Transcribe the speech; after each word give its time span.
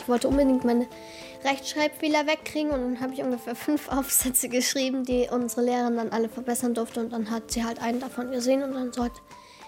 Ich 0.00 0.08
wollte 0.08 0.28
unbedingt 0.28 0.64
meine 0.64 0.86
Rechtschreibfehler 1.44 2.26
wegkriegen 2.26 2.70
und 2.70 2.80
dann 2.80 3.00
habe 3.00 3.12
ich 3.14 3.22
ungefähr 3.22 3.54
fünf 3.54 3.88
Aufsätze 3.92 4.48
geschrieben, 4.48 5.04
die 5.04 5.28
unsere 5.30 5.62
Lehrerin 5.62 5.96
dann 5.96 6.10
alle 6.10 6.28
verbessern 6.28 6.74
durfte 6.74 7.00
und 7.00 7.12
dann 7.12 7.30
hat 7.30 7.50
sie 7.50 7.64
halt 7.64 7.82
einen 7.82 8.00
davon 8.00 8.30
gesehen 8.30 8.62
und 8.62 8.74
dann 8.74 8.92
sollte 8.92 9.20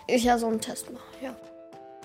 ich 0.07 0.25
ja 0.25 0.39
so 0.39 0.47
einen 0.47 0.61
Test 0.61 0.93
machen, 0.93 1.05
ja. 1.23 1.35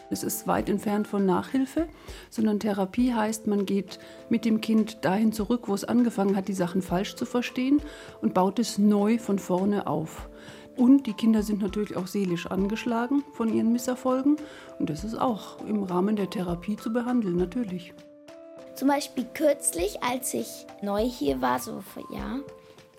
Es 0.10 0.24
ist 0.24 0.48
weit 0.48 0.70
entfernt 0.70 1.06
von 1.06 1.26
Nachhilfe, 1.26 1.90
sondern 2.30 2.62
Therapie 2.62 3.14
heißt, 3.14 3.48
man 3.48 3.66
geht 3.66 4.00
mit 4.30 4.46
dem 4.46 4.62
Kind 4.62 5.04
dahin 5.04 5.34
zurück, 5.34 5.68
wo 5.68 5.74
es 5.74 5.84
angefangen 5.84 6.38
hat, 6.38 6.48
die 6.48 6.54
Sachen 6.54 6.82
falsch 6.82 7.16
zu 7.16 7.26
verstehen 7.26 7.82
und 8.22 8.34
baut 8.34 8.58
es 8.58 8.78
neu 8.78 9.18
von 9.18 9.38
vorne 9.38 9.86
auf. 9.86 10.30
Und 10.78 11.08
die 11.08 11.14
Kinder 11.14 11.44
sind 11.44 11.62
natürlich 11.62 11.98
auch 11.98 12.08
seelisch 12.08 12.46
angeschlagen 12.48 13.24
von 13.34 13.52
ihren 13.52 13.74
Misserfolgen. 13.74 14.38
Und 14.80 14.90
das 14.90 15.04
ist 15.04 15.20
auch 15.20 15.60
im 15.66 15.84
Rahmen 15.84 16.16
der 16.16 16.30
Therapie 16.30 16.78
zu 16.78 16.94
behandeln, 16.94 17.36
natürlich. 17.36 17.94
Zum 18.78 18.90
Beispiel 18.90 19.26
kürzlich, 19.34 20.04
als 20.04 20.36
ich 20.36 20.48
neu 20.84 21.04
hier 21.04 21.42
war, 21.42 21.58
so 21.58 21.82
vor 21.82 22.04
Jahr, 22.16 22.42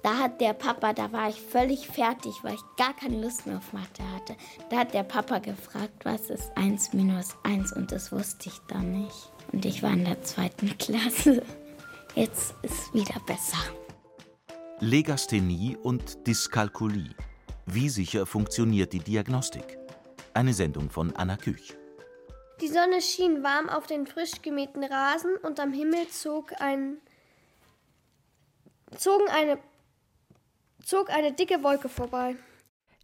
da 0.02 0.18
hat 0.18 0.40
der 0.40 0.52
Papa, 0.52 0.92
da 0.92 1.12
war 1.12 1.28
ich 1.28 1.40
völlig 1.40 1.86
fertig, 1.86 2.34
weil 2.42 2.54
ich 2.54 2.76
gar 2.76 2.96
keine 2.96 3.22
Lust 3.22 3.46
mehr 3.46 3.58
auf 3.58 3.72
Mathe 3.72 4.02
hatte. 4.12 4.34
Da 4.70 4.78
hat 4.78 4.92
der 4.92 5.04
Papa 5.04 5.38
gefragt, 5.38 6.04
was 6.04 6.30
ist 6.30 6.50
1 6.56 6.94
minus 6.94 7.36
1 7.44 7.72
und 7.74 7.92
das 7.92 8.10
wusste 8.10 8.48
ich 8.48 8.58
dann 8.66 9.02
nicht. 9.02 9.30
Und 9.52 9.64
ich 9.64 9.80
war 9.84 9.92
in 9.92 10.04
der 10.04 10.20
zweiten 10.22 10.76
Klasse. 10.78 11.44
Jetzt 12.16 12.56
ist 12.62 12.92
wieder 12.92 13.20
besser. 13.24 13.58
Legasthenie 14.80 15.76
und 15.80 16.26
Dyskalkulie. 16.26 17.14
Wie 17.66 17.88
sicher 17.88 18.26
funktioniert 18.26 18.92
die 18.92 18.98
Diagnostik? 18.98 19.78
Eine 20.34 20.54
Sendung 20.54 20.90
von 20.90 21.14
Anna 21.14 21.36
Küch. 21.36 21.76
Die 22.60 22.68
Sonne 22.68 23.00
schien 23.00 23.44
warm 23.44 23.68
auf 23.68 23.86
den 23.86 24.06
frisch 24.06 24.42
gemähten 24.42 24.82
Rasen 24.82 25.36
und 25.42 25.60
am 25.60 25.72
Himmel 25.72 26.08
zog 26.08 26.60
ein, 26.60 26.96
zogen 28.96 29.28
eine, 29.30 29.58
zog 30.82 31.10
eine 31.10 31.32
dicke 31.32 31.62
Wolke 31.62 31.88
vorbei. 31.88 32.34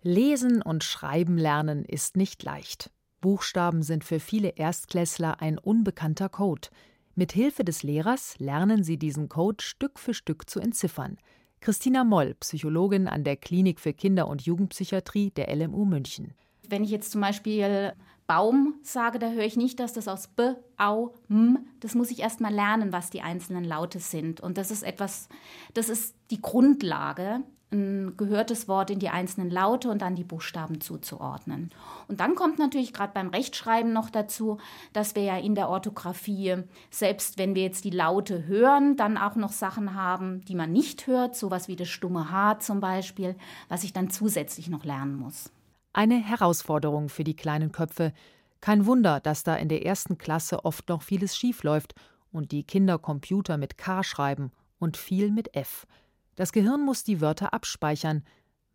Lesen 0.02 0.60
und 0.60 0.82
Schreiben 0.82 1.38
lernen 1.38 1.84
ist 1.84 2.16
nicht 2.16 2.42
leicht. 2.42 2.90
Buchstaben 3.20 3.82
sind 3.82 4.04
für 4.04 4.20
viele 4.20 4.50
Erstklässler 4.50 5.40
ein 5.40 5.58
unbekannter 5.58 6.28
Code. 6.28 6.68
Mit 7.14 7.32
Hilfe 7.32 7.64
des 7.64 7.84
Lehrers 7.84 8.38
lernen 8.38 8.82
sie 8.82 8.98
diesen 8.98 9.28
Code 9.28 9.62
Stück 9.62 10.00
für 10.00 10.14
Stück 10.14 10.50
zu 10.50 10.58
entziffern. 10.58 11.16
Christina 11.60 12.02
Moll, 12.02 12.34
Psychologin 12.40 13.06
an 13.06 13.22
der 13.24 13.36
Klinik 13.36 13.80
für 13.80 13.94
Kinder- 13.94 14.28
und 14.28 14.42
Jugendpsychiatrie 14.42 15.30
der 15.30 15.54
LMU 15.54 15.84
München. 15.84 16.34
Wenn 16.68 16.82
ich 16.82 16.90
jetzt 16.90 17.12
zum 17.12 17.20
Beispiel 17.20 17.94
Baum 18.26 18.74
sage, 18.82 19.18
da 19.18 19.30
höre 19.30 19.44
ich 19.44 19.56
nicht, 19.56 19.80
dass 19.80 19.92
das 19.92 20.08
aus 20.08 20.28
B, 20.28 20.54
Au, 20.76 21.14
M, 21.28 21.58
das 21.80 21.94
muss 21.94 22.10
ich 22.10 22.20
erst 22.20 22.40
mal 22.40 22.52
lernen, 22.52 22.92
was 22.92 23.10
die 23.10 23.22
einzelnen 23.22 23.64
Laute 23.64 23.98
sind. 23.98 24.40
Und 24.40 24.56
das 24.56 24.70
ist 24.70 24.82
etwas, 24.82 25.28
das 25.74 25.88
ist 25.88 26.14
die 26.30 26.40
Grundlage, 26.40 27.42
ein 27.74 28.16
gehörtes 28.16 28.68
Wort 28.68 28.90
in 28.90 28.98
die 28.98 29.08
einzelnen 29.08 29.50
Laute 29.50 29.90
und 29.90 30.00
dann 30.00 30.14
die 30.14 30.24
Buchstaben 30.24 30.80
zuzuordnen. 30.80 31.70
Und 32.08 32.20
dann 32.20 32.34
kommt 32.34 32.58
natürlich 32.58 32.92
gerade 32.92 33.12
beim 33.12 33.28
Rechtschreiben 33.28 33.92
noch 33.92 34.10
dazu, 34.10 34.58
dass 34.92 35.14
wir 35.14 35.24
ja 35.24 35.36
in 35.36 35.54
der 35.54 35.68
Orthographie, 35.68 36.56
selbst 36.90 37.36
wenn 37.36 37.54
wir 37.54 37.62
jetzt 37.62 37.84
die 37.84 37.90
Laute 37.90 38.46
hören, 38.46 38.96
dann 38.96 39.18
auch 39.18 39.34
noch 39.34 39.52
Sachen 39.52 39.94
haben, 39.94 40.44
die 40.44 40.54
man 40.54 40.72
nicht 40.72 41.06
hört, 41.06 41.36
sowas 41.36 41.68
wie 41.68 41.76
das 41.76 41.88
stumme 41.88 42.30
H 42.30 42.60
zum 42.60 42.80
Beispiel, 42.80 43.34
was 43.68 43.84
ich 43.84 43.92
dann 43.92 44.08
zusätzlich 44.08 44.68
noch 44.68 44.84
lernen 44.84 45.16
muss. 45.16 45.50
Eine 45.96 46.16
Herausforderung 46.16 47.08
für 47.08 47.22
die 47.22 47.36
kleinen 47.36 47.70
Köpfe. 47.70 48.12
Kein 48.60 48.84
Wunder, 48.84 49.20
dass 49.20 49.44
da 49.44 49.54
in 49.54 49.68
der 49.68 49.86
ersten 49.86 50.18
Klasse 50.18 50.64
oft 50.64 50.88
noch 50.88 51.02
vieles 51.02 51.36
schiefläuft 51.36 51.94
und 52.32 52.50
die 52.50 52.64
Kinder 52.64 52.98
Computer 52.98 53.58
mit 53.58 53.78
K 53.78 54.02
schreiben 54.02 54.50
und 54.80 54.96
viel 54.96 55.30
mit 55.30 55.54
F. 55.54 55.86
Das 56.34 56.50
Gehirn 56.50 56.84
muss 56.84 57.04
die 57.04 57.20
Wörter 57.20 57.54
abspeichern. 57.54 58.24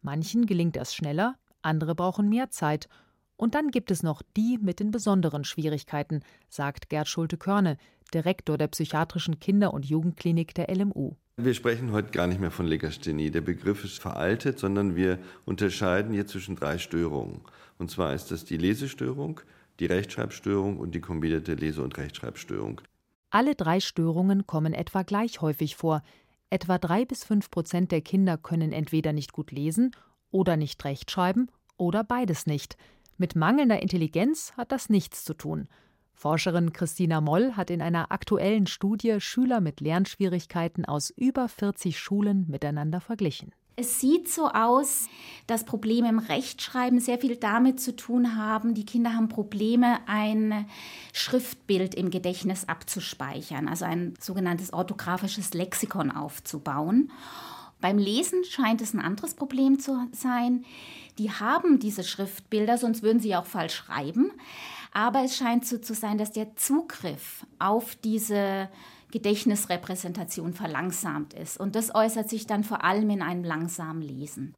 Manchen 0.02 0.46
gelingt 0.46 0.78
das 0.78 0.96
schneller, 0.96 1.36
andere 1.62 1.94
brauchen 1.94 2.30
mehr 2.30 2.52
Zeit. 2.52 2.88
Und 3.36 3.54
dann 3.54 3.70
gibt 3.72 3.92
es 3.92 4.02
noch 4.02 4.22
die 4.38 4.58
mit 4.58 4.80
den 4.80 4.92
besonderen 4.92 5.44
Schwierigkeiten, 5.44 6.22
sagt 6.48 6.88
Gerd 6.88 7.10
Schulte-Körne, 7.10 7.76
Direktor 8.14 8.58
der 8.58 8.70
psychiatrischen 8.70 9.42
Kinder- 9.42 9.74
und 9.74 9.86
Jugendklinik 9.86 10.56
der 10.56 10.74
LMU. 10.74 11.18
Wir 11.42 11.54
sprechen 11.54 11.94
heute 11.94 12.12
gar 12.12 12.28
nicht 12.28 12.42
mehr 12.42 12.52
von 12.52 12.66
Legasthenie. 12.66 13.32
Der 13.32 13.40
Begriff 13.40 13.86
ist 13.86 14.00
veraltet, 14.02 14.60
sondern 14.60 14.98
wir 14.98 15.20
unterscheiden 15.46 16.14
hier 16.14 16.28
zwischen 16.28 16.58
drei 16.58 16.78
Störungen. 16.78 17.40
Und 17.78 17.90
zwar 17.90 18.14
ist 18.14 18.30
das 18.30 18.44
die 18.44 18.58
Lesestörung, 18.58 19.40
die 19.80 19.86
Rechtschreibstörung 19.86 20.78
und 20.78 20.94
die 20.96 21.00
kombinierte 21.00 21.54
Lese- 21.54 21.82
und 21.82 21.98
Rechtschreibstörung. 21.98 22.82
Alle 23.30 23.56
drei 23.56 23.80
Störungen 23.80 24.48
kommen 24.48 24.74
etwa 24.74 25.04
gleich 25.04 25.40
häufig 25.40 25.78
vor. 25.78 26.04
Etwa 26.50 26.78
drei 26.78 27.06
bis 27.06 27.24
fünf 27.24 27.50
Prozent 27.50 27.94
der 27.94 28.02
Kinder 28.02 28.38
können 28.38 28.74
entweder 28.74 29.14
nicht 29.14 29.32
gut 29.32 29.52
lesen 29.54 29.92
oder 30.32 30.58
nicht 30.58 30.84
rechtschreiben 30.84 31.50
oder 31.78 32.04
beides 32.04 32.48
nicht. 32.48 32.76
Mit 33.18 33.38
mangelnder 33.38 33.82
Intelligenz 33.82 34.52
hat 34.58 34.74
das 34.74 34.90
nichts 34.90 35.24
zu 35.24 35.36
tun. 35.36 35.70
Forscherin 36.20 36.74
Christina 36.74 37.22
Moll 37.22 37.54
hat 37.56 37.70
in 37.70 37.82
einer 37.82 38.12
aktuellen 38.12 38.68
Studie 38.68 39.22
Schüler 39.22 39.62
mit 39.62 39.80
Lernschwierigkeiten 39.80 40.84
aus 40.84 41.12
über 41.12 41.48
40 41.48 41.98
Schulen 41.98 42.46
miteinander 42.50 43.00
verglichen. 43.00 43.54
Es 43.78 44.02
sieht 44.02 44.28
so 44.28 44.50
aus, 44.50 45.08
dass 45.48 45.64
Probleme 45.64 46.10
im 46.10 46.20
Rechtschreiben 46.20 47.00
sehr 47.00 47.20
viel 47.20 47.38
damit 47.38 47.80
zu 47.80 47.96
tun 47.96 48.36
haben. 48.36 48.74
Die 48.74 48.86
Kinder 48.86 49.16
haben 49.16 49.30
Probleme, 49.30 50.00
ein 50.08 50.66
Schriftbild 51.14 51.96
im 51.96 52.10
Gedächtnis 52.12 52.68
abzuspeichern, 52.68 53.70
also 53.70 53.86
ein 53.86 54.14
sogenanntes 54.20 54.74
orthografisches 54.74 55.54
Lexikon 55.54 56.12
aufzubauen. 56.12 57.14
Beim 57.80 57.98
Lesen 57.98 58.44
scheint 58.44 58.82
es 58.82 58.94
ein 58.94 59.00
anderes 59.00 59.36
Problem 59.36 59.80
zu 59.80 60.06
sein. 60.12 60.66
Die 61.18 61.32
haben 61.32 61.80
diese 61.80 62.04
Schriftbilder, 62.04 62.78
sonst 62.78 63.04
würden 63.04 63.22
sie 63.22 63.38
auch 63.38 63.46
falsch 63.46 63.76
schreiben. 63.76 64.34
Aber 64.92 65.24
es 65.24 65.38
scheint 65.38 65.66
so 65.66 65.78
zu 65.78 65.94
sein, 65.94 66.18
dass 66.18 66.32
der 66.32 66.56
Zugriff 66.56 67.46
auf 67.60 67.96
diese 67.96 68.70
Gedächtnisrepräsentation 69.12 70.54
verlangsamt 70.54 71.34
ist. 71.34 71.60
Und 71.60 71.76
das 71.76 71.94
äußert 71.94 72.30
sich 72.30 72.48
dann 72.48 72.64
vor 72.64 72.84
allem 72.84 73.10
in 73.10 73.22
einem 73.22 73.44
langsamen 73.44 74.02
Lesen. 74.02 74.56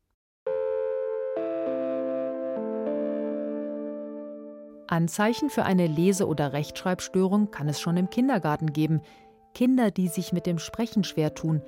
Anzeichen 4.87 5.49
für 5.49 5.63
eine 5.63 5.87
Lese- 5.87 6.27
oder 6.27 6.51
Rechtschreibstörung 6.51 7.49
kann 7.49 7.69
es 7.69 7.79
schon 7.79 7.95
im 7.95 8.09
Kindergarten 8.09 8.73
geben. 8.73 9.01
Kinder, 9.53 9.89
die 9.89 10.09
sich 10.09 10.33
mit 10.33 10.45
dem 10.45 10.59
Sprechen 10.59 11.05
schwer 11.05 11.33
tun, 11.33 11.61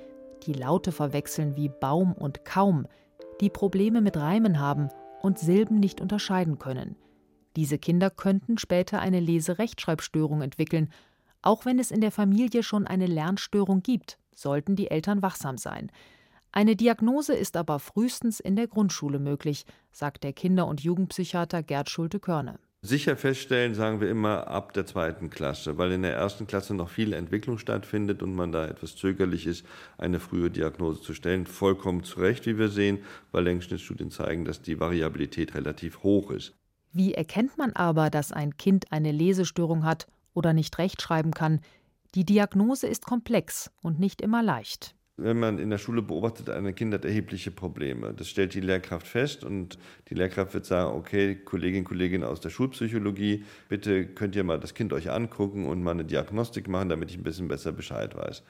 die 0.46 0.52
Laute 0.52 0.92
verwechseln 0.92 1.56
wie 1.56 1.70
Baum 1.70 2.12
und 2.12 2.44
kaum, 2.44 2.86
die 3.40 3.48
Probleme 3.48 4.02
mit 4.02 4.18
Reimen 4.18 4.60
haben 4.60 4.90
und 5.22 5.38
Silben 5.38 5.80
nicht 5.80 6.02
unterscheiden 6.02 6.58
können. 6.58 6.96
Diese 7.56 7.78
Kinder 7.78 8.10
könnten 8.10 8.58
später 8.58 9.00
eine 9.00 9.20
Lese-Rechtschreibstörung 9.20 10.42
entwickeln. 10.42 10.90
Auch 11.42 11.64
wenn 11.64 11.78
es 11.78 11.90
in 11.90 12.00
der 12.00 12.10
Familie 12.10 12.62
schon 12.62 12.86
eine 12.86 13.06
Lernstörung 13.06 13.82
gibt, 13.82 14.18
sollten 14.34 14.76
die 14.76 14.90
Eltern 14.90 15.22
wachsam 15.22 15.58
sein. 15.58 15.90
Eine 16.50 16.76
Diagnose 16.76 17.34
ist 17.34 17.56
aber 17.56 17.80
frühestens 17.80 18.38
in 18.40 18.56
der 18.56 18.68
Grundschule 18.68 19.18
möglich, 19.18 19.66
sagt 19.92 20.24
der 20.24 20.32
Kinder- 20.32 20.66
und 20.66 20.82
Jugendpsychiater 20.82 21.62
Gerd 21.62 21.90
Schulte-Körne. 21.90 22.58
Sicher 22.80 23.16
feststellen, 23.16 23.74
sagen 23.74 24.00
wir 24.00 24.10
immer, 24.10 24.46
ab 24.46 24.74
der 24.74 24.84
zweiten 24.84 25.30
Klasse, 25.30 25.78
weil 25.78 25.92
in 25.92 26.02
der 26.02 26.14
ersten 26.14 26.46
Klasse 26.46 26.74
noch 26.74 26.90
viel 26.90 27.14
Entwicklung 27.14 27.58
stattfindet 27.58 28.22
und 28.22 28.34
man 28.34 28.52
da 28.52 28.66
etwas 28.66 28.94
zögerlich 28.94 29.46
ist, 29.46 29.64
eine 29.96 30.20
frühe 30.20 30.50
Diagnose 30.50 31.00
zu 31.00 31.14
stellen. 31.14 31.46
Vollkommen 31.46 32.04
zu 32.04 32.20
Recht, 32.20 32.46
wie 32.46 32.58
wir 32.58 32.68
sehen, 32.68 32.98
weil 33.32 33.44
Längsschnittstudien 33.44 34.10
zeigen, 34.10 34.44
dass 34.44 34.60
die 34.60 34.80
Variabilität 34.80 35.54
relativ 35.54 36.02
hoch 36.02 36.30
ist. 36.30 36.54
Wie 36.96 37.12
erkennt 37.12 37.58
man 37.58 37.72
aber, 37.72 38.08
dass 38.08 38.30
ein 38.30 38.56
Kind 38.56 38.92
eine 38.92 39.10
Lesestörung 39.10 39.84
hat 39.84 40.06
oder 40.32 40.52
nicht 40.52 40.78
rechtschreiben 40.78 41.32
kann? 41.32 41.60
Die 42.14 42.24
Diagnose 42.24 42.86
ist 42.86 43.04
komplex 43.04 43.72
und 43.82 43.98
nicht 43.98 44.22
immer 44.22 44.44
leicht. 44.44 44.94
Wenn 45.16 45.40
man 45.40 45.58
in 45.58 45.70
der 45.70 45.78
Schule 45.78 46.02
beobachtet, 46.02 46.50
ein 46.50 46.72
Kind 46.76 46.94
hat 46.94 47.04
erhebliche 47.04 47.50
Probleme. 47.50 48.14
Das 48.14 48.28
stellt 48.28 48.54
die 48.54 48.60
Lehrkraft 48.60 49.08
fest 49.08 49.42
und 49.42 49.76
die 50.08 50.14
Lehrkraft 50.14 50.54
wird 50.54 50.66
sagen, 50.66 50.96
okay, 50.96 51.34
Kolleginnen 51.34 51.80
und 51.82 51.88
Kollegen 51.88 52.22
aus 52.22 52.40
der 52.40 52.50
Schulpsychologie, 52.50 53.44
bitte 53.68 54.06
könnt 54.06 54.36
ihr 54.36 54.44
mal 54.44 54.60
das 54.60 54.74
Kind 54.74 54.92
euch 54.92 55.10
angucken 55.10 55.66
und 55.66 55.82
mal 55.82 55.90
eine 55.90 56.04
Diagnostik 56.04 56.68
machen, 56.68 56.90
damit 56.90 57.10
ich 57.10 57.18
ein 57.18 57.24
bisschen 57.24 57.48
besser 57.48 57.72
Bescheid 57.72 58.14
weiß. 58.16 58.44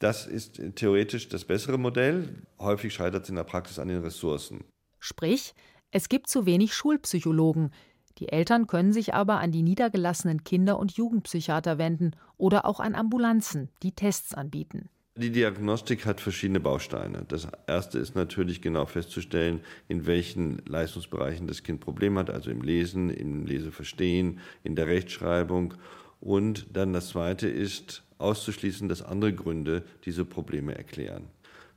Das 0.00 0.26
ist 0.26 0.60
theoretisch 0.74 1.28
das 1.28 1.44
bessere 1.44 1.78
Modell. 1.78 2.34
Häufig 2.58 2.92
scheitert 2.92 3.22
es 3.22 3.28
in 3.28 3.36
der 3.36 3.44
Praxis 3.44 3.78
an 3.78 3.86
den 3.86 4.02
Ressourcen. 4.02 4.64
Sprich, 4.98 5.54
es 5.90 6.08
gibt 6.08 6.28
zu 6.28 6.46
wenig 6.46 6.74
Schulpsychologen. 6.74 7.70
Die 8.18 8.28
Eltern 8.30 8.66
können 8.66 8.92
sich 8.92 9.14
aber 9.14 9.40
an 9.40 9.52
die 9.52 9.62
niedergelassenen 9.62 10.44
Kinder- 10.44 10.78
und 10.78 10.92
Jugendpsychiater 10.92 11.78
wenden 11.78 12.12
oder 12.38 12.64
auch 12.64 12.80
an 12.80 12.94
Ambulanzen, 12.94 13.68
die 13.82 13.92
Tests 13.92 14.34
anbieten. 14.34 14.88
Die 15.18 15.30
Diagnostik 15.30 16.04
hat 16.04 16.20
verschiedene 16.20 16.60
Bausteine. 16.60 17.24
Das 17.26 17.48
erste 17.66 17.98
ist 17.98 18.14
natürlich 18.14 18.60
genau 18.60 18.84
festzustellen, 18.84 19.60
in 19.88 20.06
welchen 20.06 20.58
Leistungsbereichen 20.66 21.46
das 21.46 21.62
Kind 21.62 21.80
Probleme 21.80 22.20
hat, 22.20 22.28
also 22.28 22.50
im 22.50 22.60
Lesen, 22.60 23.08
im 23.08 23.46
Leseverstehen, 23.46 24.40
in 24.62 24.76
der 24.76 24.88
Rechtschreibung. 24.88 25.74
Und 26.20 26.66
dann 26.76 26.92
das 26.92 27.08
Zweite 27.08 27.48
ist 27.48 28.02
auszuschließen, 28.18 28.90
dass 28.90 29.00
andere 29.00 29.32
Gründe 29.32 29.84
diese 30.04 30.26
Probleme 30.26 30.76
erklären. 30.76 31.28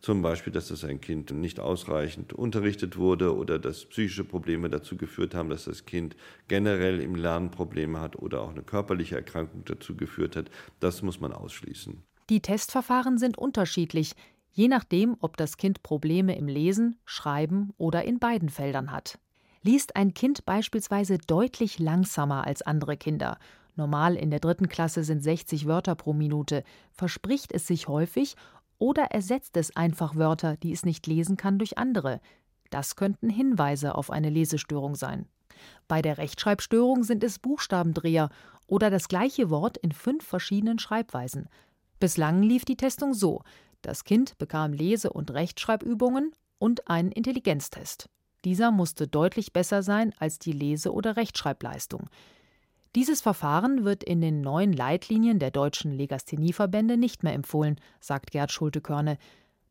Zum 0.02 0.22
Beispiel, 0.22 0.54
dass 0.54 0.70
das 0.70 0.86
ein 0.86 1.02
Kind 1.02 1.32
nicht 1.32 1.60
ausreichend 1.60 2.32
unterrichtet 2.32 2.96
wurde 2.96 3.36
oder 3.36 3.60
dass 3.60 3.86
psychische 3.86 4.24
Probleme 4.24 4.70
dazu 4.70 4.96
geführt 4.96 5.36
haben, 5.36 5.50
dass 5.50 5.66
das 5.66 5.86
Kind 5.86 6.16
generell 6.48 7.02
im 7.02 7.16
Lernen 7.16 7.52
Probleme 7.52 8.00
hat 8.00 8.16
oder 8.16 8.42
auch 8.42 8.52
eine 8.52 8.62
körperliche 8.62 9.18
Erkrankung 9.18 9.64
dazu 9.66 9.98
geführt 9.98 10.38
hat. 10.38 10.50
Das 10.80 11.02
muss 11.02 11.20
man 11.20 11.34
ausschließen. 11.34 12.02
Die 12.30 12.42
Testverfahren 12.42 13.18
sind 13.18 13.38
unterschiedlich, 13.38 14.14
je 14.52 14.70
nachdem, 14.70 15.18
ob 15.20 15.36
das 15.36 15.58
Kind 15.58 15.84
Probleme 15.84 16.38
im 16.38 16.48
Lesen, 16.48 16.98
Schreiben 17.04 17.74
oder 17.78 18.06
in 18.06 18.20
beiden 18.20 18.50
Feldern 18.50 18.92
hat. 18.92 19.20
Liest 19.64 19.98
ein 19.98 20.14
Kind 20.14 20.46
beispielsweise 20.46 21.18
deutlich 21.18 21.80
langsamer 21.80 22.48
als 22.48 22.62
andere 22.62 22.96
Kinder, 22.96 23.38
normal 23.76 24.16
in 24.16 24.30
der 24.30 24.40
dritten 24.40 24.70
Klasse 24.70 25.04
sind 25.04 25.24
60 25.24 25.66
Wörter 25.66 25.96
pro 25.96 26.14
Minute, 26.14 26.64
verspricht 26.92 27.52
es 27.52 27.66
sich 27.66 27.88
häufig 27.88 28.36
oder 28.80 29.04
ersetzt 29.12 29.56
es 29.58 29.76
einfach 29.76 30.16
Wörter, 30.16 30.58
die 30.58 30.72
es 30.72 30.86
nicht 30.86 31.06
lesen 31.06 31.38
kann, 31.38 31.60
durch 31.60 31.78
andere. 31.78 32.22
Das 32.72 32.96
könnten 32.96 33.30
Hinweise 33.30 33.96
auf 33.96 34.10
eine 34.10 34.30
Lesestörung 34.30 34.96
sein. 34.96 35.28
Bei 35.88 36.02
der 36.02 36.18
Rechtschreibstörung 36.18 37.04
sind 37.04 37.24
es 37.24 37.40
Buchstabendreher 37.40 38.30
oder 38.68 38.90
das 38.90 39.08
gleiche 39.08 39.50
Wort 39.50 39.78
in 39.78 39.92
fünf 39.92 40.26
verschiedenen 40.26 40.80
Schreibweisen. 40.80 41.50
Bislang 42.00 42.42
lief 42.42 42.66
die 42.66 42.78
Testung 42.78 43.14
so: 43.14 43.42
Das 43.82 44.04
Kind 44.04 44.38
bekam 44.38 44.74
Lese- 44.74 45.12
und 45.12 45.32
Rechtschreibübungen 45.32 46.34
und 46.60 46.88
einen 46.88 47.12
Intelligenztest. 47.12 48.10
Dieser 48.46 48.72
musste 48.72 49.08
deutlich 49.08 49.52
besser 49.52 49.84
sein 49.84 50.14
als 50.18 50.40
die 50.40 50.54
Lese- 50.54 50.94
oder 50.94 51.18
Rechtschreibleistung. 51.18 52.10
Dieses 52.96 53.22
Verfahren 53.22 53.86
wird 53.86 54.04
in 54.04 54.20
den 54.20 54.42
neuen 54.42 54.74
Leitlinien 54.74 55.38
der 55.38 55.52
deutschen 55.52 55.92
Legasthenieverbände 55.92 56.98
nicht 56.98 57.22
mehr 57.22 57.34
empfohlen, 57.34 57.80
sagt 58.00 58.32
Gerd 58.32 58.52
Schulte-Körne. 58.52 59.20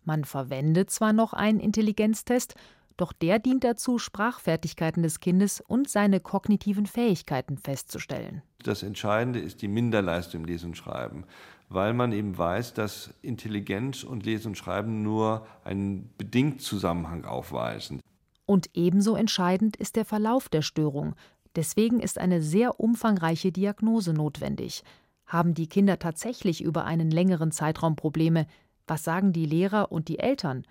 Man 0.05 0.25
verwendet 0.25 0.91
zwar 0.91 1.13
noch 1.13 1.33
einen 1.33 1.59
Intelligenztest, 1.59 2.55
doch 2.97 3.13
der 3.13 3.41
dient 3.41 3.65
dazu, 3.65 3.99
Sprachfertigkeiten 3.99 5.03
des 5.03 5.19
Kindes 5.19 5.61
und 5.61 5.89
seine 5.89 6.21
kognitiven 6.21 6.87
Fähigkeiten 6.87 7.57
festzustellen. 7.57 8.43
Das 8.63 8.85
Entscheidende 8.85 9.41
ist 9.41 9.63
die 9.63 9.69
Minderleistung 9.69 10.43
im 10.43 10.47
Lesen 10.47 10.67
und 10.67 10.77
Schreiben, 10.77 11.25
weil 11.69 11.95
man 11.95 12.13
eben 12.13 12.39
weiß, 12.39 12.75
dass 12.75 13.15
Intelligenz 13.23 14.05
und 14.05 14.25
Lesen 14.27 14.49
und 14.49 14.57
Schreiben 14.57 15.03
nur 15.03 15.47
einen 15.65 16.11
bedingt 16.19 16.61
Zusammenhang 16.61 17.25
aufweisen. 17.25 18.01
Und 18.47 18.71
ebenso 18.73 19.15
entscheidend 19.15 19.77
ist 19.77 19.95
der 19.97 20.07
Verlauf 20.07 20.49
der 20.49 20.63
Störung, 20.63 21.15
Deswegen 21.57 22.01
ist 22.01 22.19
eine 22.19 22.43
sehr 22.43 22.81
umfangreiche 22.81 23.53
Diagnose 23.53 24.13
notwendig. 24.13 24.83
Haben 25.27 25.55
die 25.55 25.69
Kinder 25.69 25.99
tatsächlich 25.99 26.63
über 26.63 26.85
einen 26.85 27.11
längeren 27.11 27.51
Zeitraum 27.51 27.97
Probleme? 27.97 28.47
Was 28.87 29.05
sagen 29.05 29.33
die 29.33 29.47
Lehrer 29.47 29.93
und 29.93 30.09
die 30.09 30.19
Eltern? 30.19 30.65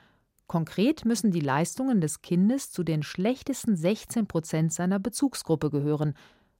Konkret 0.48 1.06
müssen 1.06 1.32
die 1.32 1.42
Leistungen 1.42 2.02
des 2.02 2.22
Kindes 2.22 2.72
zu 2.72 2.84
den 2.84 3.04
schlechtesten 3.04 3.76
16 3.76 4.28
Prozent 4.28 4.74
seiner 4.74 4.98
Bezugsgruppe 4.98 5.70
gehören. 5.70 6.14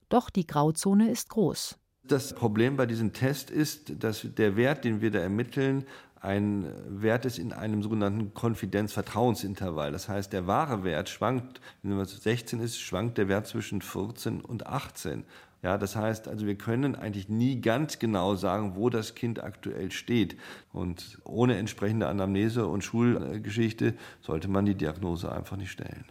Doch 0.08 0.30
die 0.30 0.46
Grauzone 0.46 1.10
ist 1.10 1.30
groß. 1.30 1.78
Das 2.04 2.34
Problem 2.34 2.76
bei 2.76 2.86
diesem 2.86 3.12
Test 3.12 3.50
ist, 3.50 4.02
dass 4.02 4.26
der 4.36 4.56
Wert, 4.56 4.84
den 4.84 5.00
wir 5.00 5.10
da 5.10 5.18
ermitteln, 5.18 5.84
ein 6.20 6.72
Wert 6.88 7.24
ist 7.24 7.38
in 7.38 7.52
einem 7.52 7.82
sogenannten 7.82 8.34
Konfidenz-Vertrauensintervall. 8.34 9.92
Das 9.92 10.08
heißt, 10.08 10.32
der 10.32 10.46
wahre 10.46 10.84
Wert 10.84 11.08
schwankt, 11.08 11.60
wenn 11.82 11.96
man 11.96 12.06
16 12.06 12.60
ist, 12.60 12.78
schwankt 12.80 13.18
der 13.18 13.28
Wert 13.28 13.46
zwischen 13.46 13.82
14 13.82 14.40
und 14.40 14.66
18. 14.66 15.24
Ja, 15.62 15.76
das 15.76 15.96
heißt 15.96 16.28
also, 16.28 16.46
wir 16.46 16.54
können 16.54 16.94
eigentlich 16.94 17.28
nie 17.28 17.60
ganz 17.60 17.98
genau 17.98 18.36
sagen, 18.36 18.76
wo 18.76 18.90
das 18.90 19.14
Kind 19.14 19.42
aktuell 19.42 19.90
steht. 19.90 20.36
Und 20.72 21.18
ohne 21.24 21.56
entsprechende 21.56 22.06
Anamnese 22.06 22.66
und 22.66 22.84
Schulgeschichte 22.84 23.94
sollte 24.20 24.48
man 24.48 24.66
die 24.66 24.76
Diagnose 24.76 25.32
einfach 25.32 25.56
nicht 25.56 25.72
stellen. 25.72 26.04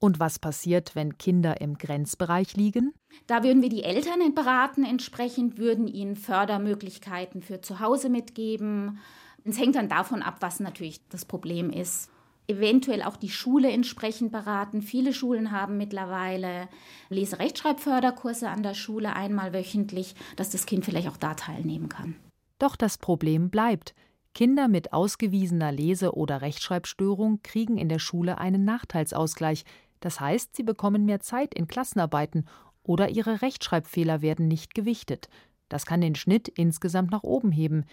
Und 0.00 0.18
was 0.18 0.40
passiert, 0.40 0.96
wenn 0.96 1.16
Kinder 1.16 1.60
im 1.60 1.78
Grenzbereich 1.78 2.56
liegen? 2.56 2.92
Da 3.28 3.44
würden 3.44 3.62
wir 3.62 3.68
die 3.68 3.84
Eltern 3.84 4.34
beraten, 4.34 4.84
entsprechend 4.84 5.58
würden 5.58 5.86
ihnen 5.86 6.16
Fördermöglichkeiten 6.16 7.40
für 7.40 7.60
zu 7.60 7.78
Hause 7.78 8.08
mitgeben, 8.08 8.98
es 9.44 9.58
hängt 9.58 9.74
dann 9.74 9.88
davon 9.88 10.22
ab, 10.22 10.36
was 10.40 10.60
natürlich 10.60 11.00
das 11.08 11.24
Problem 11.24 11.70
ist. 11.70 12.10
Eventuell 12.48 13.02
auch 13.02 13.16
die 13.16 13.30
Schule 13.30 13.70
entsprechend 13.70 14.32
beraten. 14.32 14.82
Viele 14.82 15.12
Schulen 15.12 15.52
haben 15.52 15.78
mittlerweile 15.78 16.68
Lese-Rechtschreibförderkurse 17.08 18.48
an 18.48 18.62
der 18.62 18.74
Schule 18.74 19.14
einmal 19.14 19.52
wöchentlich, 19.54 20.14
dass 20.36 20.50
das 20.50 20.66
Kind 20.66 20.84
vielleicht 20.84 21.08
auch 21.08 21.16
da 21.16 21.34
teilnehmen 21.34 21.88
kann. 21.88 22.16
Doch 22.58 22.76
das 22.76 22.98
Problem 22.98 23.50
bleibt. 23.50 23.94
Kinder 24.34 24.66
mit 24.66 24.92
ausgewiesener 24.92 25.72
Lese- 25.72 26.14
oder 26.14 26.40
Rechtschreibstörung 26.40 27.40
kriegen 27.42 27.76
in 27.76 27.88
der 27.88 27.98
Schule 27.98 28.38
einen 28.38 28.64
Nachteilsausgleich. 28.64 29.64
Das 30.00 30.20
heißt, 30.20 30.56
sie 30.56 30.62
bekommen 30.62 31.04
mehr 31.04 31.20
Zeit 31.20 31.54
in 31.54 31.68
Klassenarbeiten 31.68 32.46
oder 32.82 33.10
ihre 33.10 33.42
Rechtschreibfehler 33.42 34.20
werden 34.22 34.48
nicht 34.48 34.74
gewichtet. 34.74 35.28
Das 35.68 35.86
kann 35.86 36.00
den 36.00 36.14
Schnitt 36.14 36.48
insgesamt 36.48 37.10
nach 37.10 37.22
oben 37.22 37.52
heben. 37.52 37.84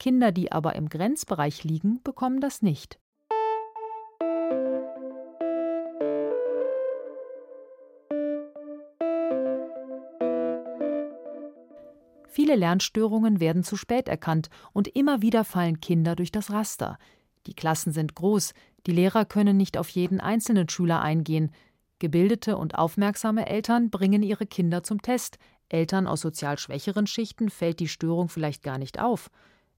Kinder, 0.00 0.32
die 0.32 0.50
aber 0.50 0.74
im 0.74 0.88
Grenzbereich 0.88 1.62
liegen, 1.62 2.02
bekommen 2.02 2.40
das 2.40 2.62
nicht. 2.62 2.98
Viele 12.32 12.56
Lernstörungen 12.56 13.40
werden 13.40 13.62
zu 13.62 13.76
spät 13.76 14.08
erkannt 14.08 14.48
und 14.72 14.88
immer 14.88 15.20
wieder 15.20 15.44
fallen 15.44 15.80
Kinder 15.80 16.16
durch 16.16 16.32
das 16.32 16.50
Raster. 16.50 16.96
Die 17.46 17.54
Klassen 17.54 17.92
sind 17.92 18.14
groß, 18.14 18.54
die 18.86 18.92
Lehrer 18.92 19.26
können 19.26 19.58
nicht 19.58 19.76
auf 19.76 19.90
jeden 19.90 20.20
einzelnen 20.20 20.68
Schüler 20.68 21.02
eingehen. 21.02 21.50
Gebildete 21.98 22.56
und 22.56 22.78
aufmerksame 22.78 23.46
Eltern 23.46 23.90
bringen 23.90 24.22
ihre 24.22 24.46
Kinder 24.46 24.82
zum 24.82 25.02
Test. 25.02 25.38
Eltern 25.68 26.06
aus 26.06 26.22
sozial 26.22 26.58
schwächeren 26.58 27.06
Schichten 27.06 27.50
fällt 27.50 27.80
die 27.80 27.88
Störung 27.88 28.30
vielleicht 28.30 28.62
gar 28.62 28.78
nicht 28.78 28.98
auf. 28.98 29.30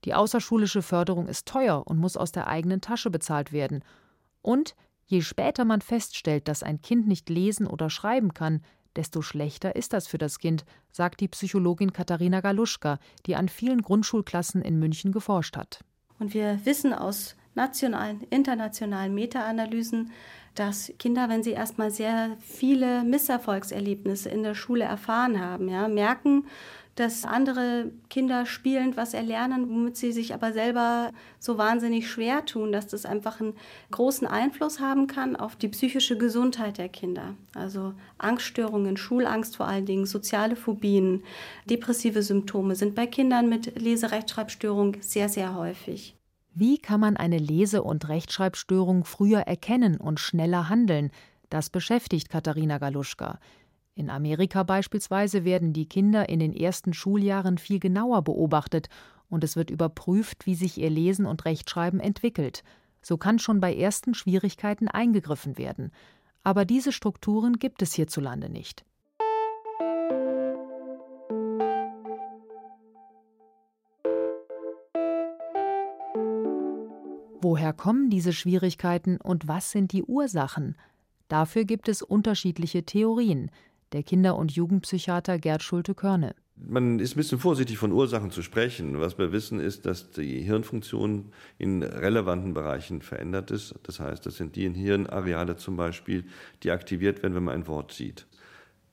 Die 0.05 0.13
außerschulische 0.13 0.81
Förderung 0.81 1.27
ist 1.27 1.47
teuer 1.47 1.83
und 1.85 1.97
muss 1.97 2.17
aus 2.17 2.31
der 2.31 2.47
eigenen 2.47 2.81
Tasche 2.81 3.09
bezahlt 3.09 3.51
werden. 3.51 3.83
Und 4.41 4.75
je 5.05 5.21
später 5.21 5.65
man 5.65 5.81
feststellt, 5.81 6.47
dass 6.47 6.63
ein 6.63 6.81
Kind 6.81 7.07
nicht 7.07 7.29
lesen 7.29 7.67
oder 7.67 7.89
schreiben 7.89 8.33
kann, 8.33 8.61
desto 8.95 9.21
schlechter 9.21 9.75
ist 9.75 9.93
das 9.93 10.07
für 10.07 10.17
das 10.17 10.39
Kind, 10.39 10.65
sagt 10.91 11.19
die 11.19 11.27
Psychologin 11.27 11.93
Katharina 11.93 12.41
Galuschka, 12.41 12.99
die 13.25 13.35
an 13.35 13.49
vielen 13.49 13.81
Grundschulklassen 13.81 14.61
in 14.61 14.77
München 14.77 15.11
geforscht 15.11 15.57
hat. 15.57 15.79
Und 16.19 16.33
wir 16.33 16.63
wissen 16.65 16.93
aus 16.93 17.35
nationalen, 17.55 18.21
internationalen 18.29 19.13
Meta-Analysen, 19.13 20.11
dass 20.55 20.93
Kinder, 20.99 21.29
wenn 21.29 21.43
sie 21.43 21.51
erstmal 21.51 21.91
sehr 21.91 22.37
viele 22.39 23.03
Misserfolgserlebnisse 23.03 24.29
in 24.29 24.43
der 24.43 24.55
Schule 24.55 24.83
erfahren 24.83 25.39
haben, 25.39 25.69
ja, 25.69 25.87
merken, 25.87 26.45
dass 26.95 27.25
andere 27.25 27.91
Kinder 28.09 28.45
spielend 28.45 28.97
was 28.97 29.15
erlernen, 29.15 29.67
womit 29.67 29.97
sie 29.97 30.11
sich 30.11 30.33
aber 30.33 30.53
selber 30.53 31.11
so 31.39 31.57
wahnsinnig 31.57 32.09
schwer 32.09 32.45
tun, 32.45 32.71
dass 32.71 32.87
das 32.87 33.05
einfach 33.05 33.41
einen 33.41 33.55
großen 33.89 34.27
Einfluss 34.27 34.79
haben 34.79 35.07
kann 35.07 35.35
auf 35.35 35.55
die 35.55 35.69
psychische 35.69 36.17
Gesundheit 36.17 36.77
der 36.77 36.89
Kinder. 36.89 37.33
Also 37.55 37.93
Angststörungen, 38.19 38.97
Schulangst 38.97 39.57
vor 39.57 39.67
allen 39.67 39.87
Dingen, 39.87 40.05
soziale 40.05 40.55
Phobien, 40.55 41.23
depressive 41.65 42.21
Symptome 42.21 42.75
sind 42.75 42.93
bei 42.93 43.07
Kindern 43.07 43.49
mit 43.49 43.79
Leserechtschreibstörung 43.79 44.97
sehr, 45.01 45.29
sehr 45.29 45.55
häufig. 45.55 46.15
Wie 46.55 46.77
kann 46.77 46.99
man 46.99 47.17
eine 47.17 47.39
Lese- 47.39 47.81
und 47.81 48.07
Rechtschreibstörung 48.09 49.05
früher 49.05 49.39
erkennen 49.39 49.97
und 49.97 50.19
schneller 50.19 50.69
handeln? 50.69 51.09
Das 51.49 51.71
beschäftigt 51.71 52.29
Katharina 52.29 52.77
Galuschka. 52.77 53.39
In 53.95 54.11
Amerika 54.11 54.61
beispielsweise 54.61 55.45
werden 55.45 55.73
die 55.73 55.87
Kinder 55.87 56.29
in 56.29 56.39
den 56.39 56.53
ersten 56.53 56.93
Schuljahren 56.93 57.57
viel 57.57 57.79
genauer 57.79 58.21
beobachtet 58.21 58.87
und 59.29 59.43
es 59.43 59.55
wird 59.55 59.71
überprüft, 59.71 60.45
wie 60.45 60.53
sich 60.53 60.77
ihr 60.77 60.91
Lesen 60.91 61.25
und 61.25 61.43
Rechtschreiben 61.45 61.99
entwickelt. 61.99 62.63
So 63.01 63.17
kann 63.17 63.39
schon 63.39 63.59
bei 63.59 63.75
ersten 63.75 64.13
Schwierigkeiten 64.13 64.87
eingegriffen 64.87 65.57
werden. 65.57 65.91
Aber 66.43 66.65
diese 66.65 66.91
Strukturen 66.91 67.57
gibt 67.57 67.81
es 67.81 67.93
hierzulande 67.93 68.49
nicht. 68.49 68.85
Woher 77.53 77.71
kommen 77.71 78.09
diese 78.09 78.33
Schwierigkeiten 78.33 79.17
und 79.17 79.47
was 79.47 79.69
sind 79.69 79.91
die 79.91 80.01
Ursachen? 80.01 80.75
Dafür 81.27 81.65
gibt 81.65 81.87
es 81.87 82.01
unterschiedliche 82.01 82.81
Theorien 82.83 83.51
der 83.91 84.01
Kinder- 84.01 84.37
und 84.37 84.53
Jugendpsychiater 84.53 85.37
Gerd 85.37 85.61
Schulte-Körne. 85.61 86.33
Man 86.55 86.97
ist 86.97 87.13
ein 87.13 87.17
bisschen 87.17 87.37
vorsichtig 87.37 87.77
von 87.77 87.91
Ursachen 87.91 88.31
zu 88.31 88.41
sprechen. 88.41 88.99
Was 88.99 89.19
wir 89.19 89.31
wissen, 89.31 89.59
ist, 89.59 89.85
dass 89.85 90.09
die 90.09 90.41
Hirnfunktion 90.41 91.31
in 91.59 91.83
relevanten 91.83 92.55
Bereichen 92.55 93.03
verändert 93.03 93.51
ist. 93.51 93.75
Das 93.83 93.99
heißt, 93.99 94.25
das 94.25 94.37
sind 94.37 94.55
die 94.55 94.67
Hirnareale 94.67 95.55
zum 95.55 95.77
Beispiel, 95.77 96.25
die 96.63 96.71
aktiviert 96.71 97.21
werden, 97.21 97.35
wenn 97.35 97.43
man 97.43 97.53
ein 97.53 97.67
Wort 97.67 97.91
sieht. 97.93 98.25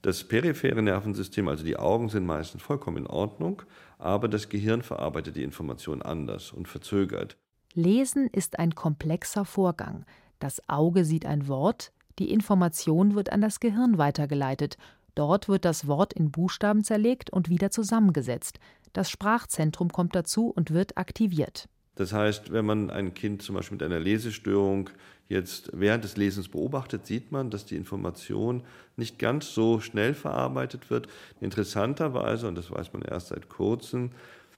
Das 0.03 0.23
periphere 0.23 0.83
Nervensystem, 0.83 1.49
also 1.49 1.65
die 1.65 1.79
Augen, 1.79 2.11
sind 2.11 2.27
meistens 2.27 2.61
vollkommen 2.61 2.99
in 2.99 3.07
Ordnung, 3.07 3.63
aber 3.97 4.29
das 4.29 4.51
Gehirn 4.51 4.83
verarbeitet 4.83 5.37
die 5.37 5.45
Information 5.45 6.03
anders 6.03 6.53
und 6.53 6.69
verzögert. 6.69 7.39
Lesen 7.75 8.27
ist 8.27 8.59
ein 8.59 8.75
komplexer 8.75 9.45
Vorgang. 9.45 10.05
Das 10.41 10.69
Auge 10.69 11.05
sieht 11.05 11.25
ein 11.25 11.47
Wort, 11.47 11.93
die 12.19 12.33
Information 12.33 13.15
wird 13.15 13.31
an 13.33 13.41
das 13.41 13.61
Gehirn 13.61 13.97
weitergeleitet. 13.97 14.77
Dort 15.15 15.49
wird 15.49 15.65
das 15.65 15.87
Wort 15.87 16.13
in 16.13 16.31
Buchstaben 16.31 16.83
zerlegt 16.83 17.31
und 17.31 17.49
wieder 17.49 17.71
zusammengesetzt. 17.71 18.59
Das 18.93 19.09
Sprachzentrum 19.09 19.91
kommt 19.91 20.17
dazu 20.17 20.49
und 20.49 20.73
wird 20.73 20.99
aktiviert. 20.99 21.69
Das 21.95 22.13
heißt, 22.13 22.53
wenn 22.53 22.65
man 22.65 22.91
ein 22.91 23.15
Kind 23.15 23.43
zum 23.43 23.55
Beispiel 23.55 23.77
mit 23.77 23.83
einer 23.85 24.01
Lesestörung 24.01 24.91
jetzt 25.29 25.71
während 25.73 26.03
des 26.03 26.17
Lesens 26.17 26.49
beobachtet, 26.49 27.07
sieht 27.07 27.31
man, 27.31 27.51
dass 27.51 27.67
die 27.67 27.77
Information 27.77 28.63
nicht 28.97 29.19
ganz 29.19 29.55
so 29.55 29.81
schnell 29.81 30.15
verarbeitet 30.15 30.91
wird. 30.91 31.09
Interessanterweise, 31.41 32.49
und 32.49 32.57
das 32.57 32.71
weiß 32.71 32.93
man 32.93 33.03
erst 33.03 33.29
seit 33.29 33.49
kurzem, 33.49 34.11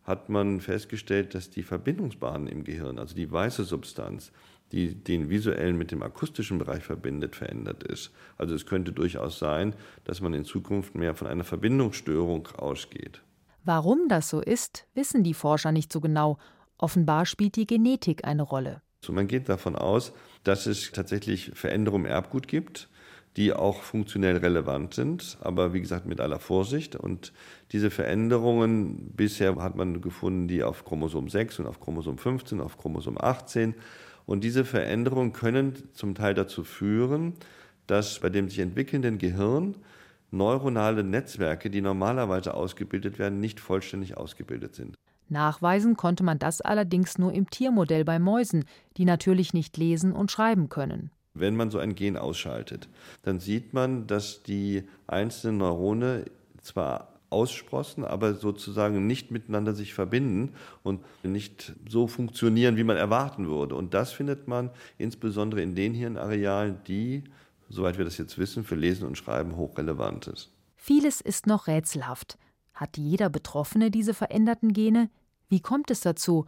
hat 0.05 0.29
man 0.29 0.61
festgestellt, 0.61 1.35
dass 1.35 1.51
die 1.51 1.63
Verbindungsbahnen 1.63 2.49
im 2.49 2.65
Gehirn, 2.65 2.99
also 2.99 3.15
die 3.15 3.31
weiße 3.31 3.65
Substanz, 3.65 4.33
die 4.73 4.95
den 4.95 5.29
visuellen 5.29 5.77
mit 5.77 5.91
dem 5.91 6.03
akustischen 6.03 6.59
Bereich 6.59 6.83
verbindet, 6.83 7.37
verändert 7.37 7.83
ist. 7.83 8.11
Also 8.39 8.55
es 8.55 8.67
könnte 8.67 8.93
durchaus 8.93 9.39
sein, 9.39 9.75
dass 10.05 10.21
man 10.21 10.35
in 10.35 10.45
Zukunft 10.45 10.95
mehr 10.95 11.15
von 11.15 11.29
einer 11.29 11.45
Verbindungsstörung 11.45 12.49
ausgeht. 12.57 13.23
Warum 13.65 14.09
das 14.09 14.29
so 14.29 14.41
ist, 14.41 14.87
wissen 14.95 15.23
die 15.23 15.35
Forscher 15.35 15.73
nicht 15.73 15.93
so 15.93 16.01
genau. 16.01 16.39
Offenbar 16.79 17.27
spielt 17.27 17.57
die 17.57 17.67
Genetik 17.67 18.25
eine 18.25 18.43
Rolle. 18.43 18.83
So, 19.05 19.13
man 19.13 19.29
geht 19.29 19.49
davon 19.49 19.77
aus, 19.77 20.13
dass 20.43 20.67
es 20.67 20.91
tatsächlich 20.91 21.53
Veränderungen 21.55 22.07
im 22.07 22.11
Erbgut 22.11 22.49
gibt, 22.49 22.89
die 23.37 23.53
auch 23.53 23.83
funktionell 23.83 24.37
relevant 24.37 24.95
sind, 24.95 25.39
aber 25.41 25.73
wie 25.73 25.81
gesagt 25.81 26.07
mit 26.07 26.21
aller 26.21 26.39
Vorsicht. 26.39 26.97
Und 26.97 27.33
diese 27.73 27.91
Veränderungen, 27.91 29.13
bisher 29.17 29.57
hat 29.57 29.75
man 29.75 30.01
gefunden, 30.03 30.49
die 30.49 30.63
auf 30.63 30.85
Chromosom 30.85 31.29
6 31.29 31.61
und 31.61 31.67
auf 31.67 31.81
Chromosom 31.81 32.19
15, 32.19 32.61
auf 32.61 32.77
Chromosom 32.77 33.17
18. 33.19 33.75
Und 34.27 34.45
diese 34.45 34.65
Veränderungen 34.65 35.33
können 35.33 35.75
zum 35.95 36.15
Teil 36.15 36.35
dazu 36.35 36.63
führen, 36.63 37.35
dass 37.87 38.21
bei 38.21 38.29
dem 38.29 38.49
sich 38.49 38.59
entwickelnden 38.59 39.19
Gehirn 39.19 39.77
neuronale 40.31 41.03
Netzwerke, 41.03 41.71
die 41.71 41.81
normalerweise 41.81 42.55
ausgebildet 42.55 43.19
werden, 43.19 43.41
nicht 43.41 43.61
vollständig 43.61 44.17
ausgebildet 44.17 44.75
sind. 44.75 44.97
Nachweisen 45.29 45.97
konnte 45.97 46.23
man 46.23 46.39
das 46.39 46.61
allerdings 46.61 47.19
nur 47.19 47.33
im 47.33 47.49
Tiermodell 47.49 48.05
bei 48.05 48.19
Mäusen, 48.19 48.65
die 48.97 49.05
natürlich 49.05 49.55
nicht 49.55 49.77
lesen 49.77 50.13
und 50.13 50.31
schreiben 50.31 50.69
können. 50.69 51.11
Wenn 51.35 51.57
man 51.57 51.71
so 51.71 51.79
ein 51.79 51.95
Gen 51.95 52.17
ausschaltet, 52.17 52.89
dann 53.23 53.41
sieht 53.41 53.73
man, 53.73 54.07
dass 54.07 54.43
die 54.43 54.85
einzelnen 55.07 55.59
Neurone 55.59 56.27
zwar 56.61 57.13
aussprossen, 57.33 58.05
aber 58.05 58.35
sozusagen 58.35 59.07
nicht 59.07 59.31
miteinander 59.31 59.73
sich 59.73 59.95
verbinden 59.95 60.53
und 60.83 61.01
nicht 61.25 61.73
so 61.89 62.07
funktionieren, 62.07 62.77
wie 62.77 62.85
man 62.85 62.97
erwarten 62.97 63.49
würde. 63.49 63.75
Und 63.75 63.95
das 63.95 64.13
findet 64.13 64.47
man 64.47 64.71
insbesondere 64.99 65.63
in 65.63 65.75
den 65.75 65.95
Hirnarealen, 65.95 66.79
die, 66.87 67.25
soweit 67.71 67.97
wir 67.97 68.05
das 68.05 68.19
jetzt 68.19 68.39
wissen, 68.39 68.65
für 68.65 68.75
Lesen 68.75 69.07
und 69.07 69.17
Schreiben 69.17 69.57
hochrelevant 69.57 70.27
ist. 70.27 70.51
Vieles 70.77 71.21
ist 71.21 71.47
noch 71.47 71.67
rätselhaft. 71.67 72.39
Hat 72.75 72.99
jeder 72.99 73.31
Betroffene 73.31 73.91
diese 73.91 74.15
veränderten 74.15 74.73
Gene? 74.73 75.11
Wie 75.49 75.61
kommt 75.61 75.91
es 75.91 76.01
dazu? 76.01 76.47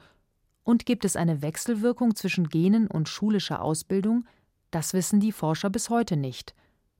Und 0.64 0.86
gibt 0.86 1.04
es 1.04 1.16
eine 1.16 1.42
Wechselwirkung 1.42 2.14
zwischen 2.14 2.48
Genen 2.48 2.86
und 2.86 3.08
schulischer 3.08 3.62
Ausbildung? 3.62 4.26
Das 4.74 4.92
wissen 4.92 5.20
die 5.20 5.30
Forscher 5.30 5.70
bis 5.70 5.88
heute 5.88 6.16
nicht. 6.16 6.52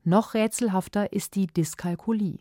Noch 0.05 0.35
rätselhafter 0.35 1.13
ist 1.13 1.35
die 1.35 1.49
Dyskalkulie. 1.49 2.39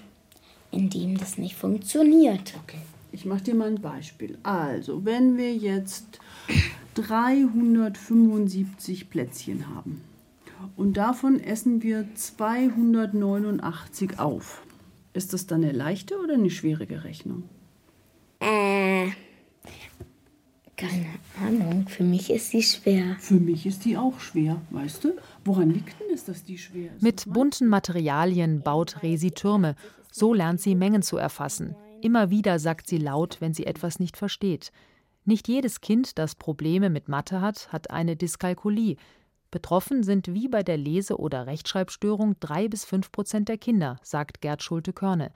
indem 0.71 1.19
das 1.19 1.39
nicht 1.39 1.57
funktioniert. 1.57 2.55
Okay, 2.63 2.79
ich 3.11 3.25
mache 3.25 3.43
dir 3.43 3.55
mal 3.55 3.69
ein 3.69 3.81
Beispiel. 3.81 4.39
Also, 4.43 5.05
wenn 5.05 5.37
wir 5.37 5.55
jetzt 5.55 6.21
375 6.95 9.11
Plätzchen 9.11 9.75
haben 9.75 10.03
und 10.77 10.97
davon 10.97 11.41
essen 11.41 11.83
wir 11.83 12.07
289 12.15 14.19
auf, 14.19 14.63
ist 15.13 15.33
das 15.33 15.47
dann 15.47 15.65
eine 15.65 15.73
leichte 15.73 16.19
oder 16.19 16.35
eine 16.35 16.51
schwierige 16.51 17.05
Rechnung? 17.05 17.45
Äh, 18.41 19.11
keine 20.77 21.07
Ahnung, 21.61 21.89
für 21.89 22.05
mich 22.05 22.31
ist 22.31 22.51
sie 22.51 22.63
schwer. 22.63 23.17
Für 23.19 23.35
mich 23.35 23.67
ist 23.67 23.85
die 23.85 23.97
auch 23.97 24.19
schwer, 24.21 24.61
weißt 24.71 25.05
du? 25.05 25.17
Woran 25.45 25.71
liegt 25.71 26.01
denn 26.01 26.15
es, 26.15 26.25
dass 26.25 26.45
die 26.45 26.59
schwer 26.59 26.95
ist? 26.95 27.03
Mit 27.03 27.25
bunten 27.27 27.69
Materialien 27.69 28.63
baut 28.63 29.03
Resi 29.03 29.33
Türme. 29.33 29.75
So 30.11 30.33
lernt 30.33 30.61
sie 30.61 30.75
Mengen 30.75 31.03
zu 31.03 31.17
erfassen. 31.17 31.75
Immer 32.01 32.31
wieder 32.31 32.59
sagt 32.59 32.89
sie 32.89 32.99
laut, 32.99 33.37
wenn 33.41 33.55
sie 33.55 33.67
etwas 33.67 33.99
nicht 33.99 34.17
versteht. 34.17 34.73
Nicht 35.25 35.49
jedes 35.49 35.81
Kind, 35.81 36.19
das 36.19 36.35
Probleme 36.35 36.91
mit 36.91 37.09
Mathe 37.09 37.41
hat, 37.41 37.73
hat 37.73 37.91
eine 37.91 38.17
Dyskalkulie. 38.17 38.97
Betroffen 39.51 40.03
sind 40.03 40.33
wie 40.33 40.49
bei 40.49 40.63
der 40.63 40.79
Lese- 40.79 41.19
oder 41.19 41.47
Rechtschreibstörung 41.47 42.37
drei 42.41 42.69
bis 42.69 42.85
fünf 42.85 43.13
Prozent 43.13 43.49
der 43.49 43.59
Kinder, 43.59 43.99
sagt 44.03 44.41
Gerd 44.41 44.63
Schulte-Körne. 44.63 45.31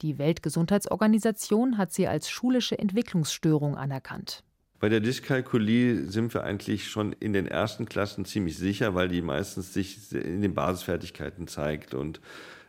Die 0.00 0.18
Weltgesundheitsorganisation 0.18 1.78
hat 1.78 1.92
sie 1.92 2.08
als 2.08 2.28
schulische 2.28 2.78
Entwicklungsstörung 2.78 3.76
anerkannt. 3.76 4.42
Bei 4.82 4.88
der 4.88 4.98
Dyskalkulie 4.98 6.10
sind 6.10 6.34
wir 6.34 6.42
eigentlich 6.42 6.88
schon 6.90 7.12
in 7.20 7.32
den 7.32 7.46
ersten 7.46 7.86
Klassen 7.86 8.24
ziemlich 8.24 8.58
sicher, 8.58 8.96
weil 8.96 9.06
die 9.06 9.22
meistens 9.22 9.72
sich 9.72 10.10
in 10.10 10.42
den 10.42 10.54
Basisfertigkeiten 10.54 11.46
zeigt. 11.46 11.94
Und 11.94 12.20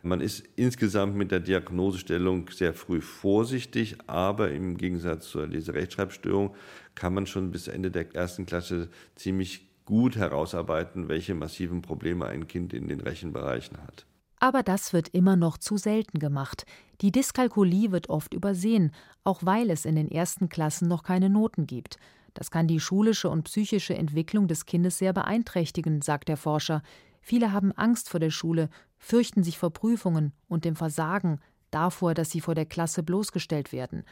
man 0.04 0.20
ist 0.20 0.44
insgesamt 0.54 1.16
mit 1.16 1.32
der 1.32 1.40
Diagnosestellung 1.40 2.48
sehr 2.50 2.72
früh 2.72 3.00
vorsichtig, 3.00 3.96
aber 4.06 4.52
im 4.52 4.76
Gegensatz 4.76 5.28
zur 5.28 5.48
Leserechtschreibstörung 5.48 6.54
kann 6.94 7.14
man 7.14 7.26
schon 7.26 7.50
bis 7.50 7.66
Ende 7.66 7.90
der 7.90 8.14
ersten 8.14 8.46
Klasse 8.46 8.90
ziemlich 9.16 9.66
gut 9.84 10.14
herausarbeiten, 10.14 11.08
welche 11.08 11.34
massiven 11.34 11.82
Probleme 11.82 12.26
ein 12.26 12.46
Kind 12.46 12.74
in 12.74 12.86
den 12.86 13.00
Rechenbereichen 13.00 13.78
hat. 13.78 14.06
Aber 14.38 14.62
das 14.62 14.92
wird 14.92 15.08
immer 15.08 15.36
noch 15.36 15.58
zu 15.58 15.76
selten 15.76 16.18
gemacht. 16.18 16.66
Die 17.00 17.12
Dyskalkulie 17.12 17.92
wird 17.92 18.10
oft 18.10 18.34
übersehen, 18.34 18.92
auch 19.22 19.40
weil 19.42 19.70
es 19.70 19.84
in 19.84 19.96
den 19.96 20.10
ersten 20.10 20.48
Klassen 20.48 20.88
noch 20.88 21.02
keine 21.02 21.30
Noten 21.30 21.66
gibt. 21.66 21.98
Das 22.34 22.50
kann 22.50 22.66
die 22.66 22.80
schulische 22.80 23.30
und 23.30 23.44
psychische 23.44 23.94
Entwicklung 23.94 24.48
des 24.48 24.66
Kindes 24.66 24.98
sehr 24.98 25.12
beeinträchtigen, 25.12 26.02
sagt 26.02 26.28
der 26.28 26.36
Forscher. 26.36 26.82
Viele 27.20 27.52
haben 27.52 27.72
Angst 27.72 28.10
vor 28.10 28.20
der 28.20 28.30
Schule, 28.30 28.68
fürchten 28.98 29.44
sich 29.44 29.56
vor 29.56 29.70
Prüfungen 29.70 30.32
und 30.48 30.64
dem 30.64 30.76
Versagen, 30.76 31.40
davor, 31.70 32.14
dass 32.14 32.30
sie 32.30 32.40
vor 32.40 32.54
der 32.54 32.66
Klasse 32.66 33.02
bloßgestellt 33.02 33.72
werden. 33.72 34.04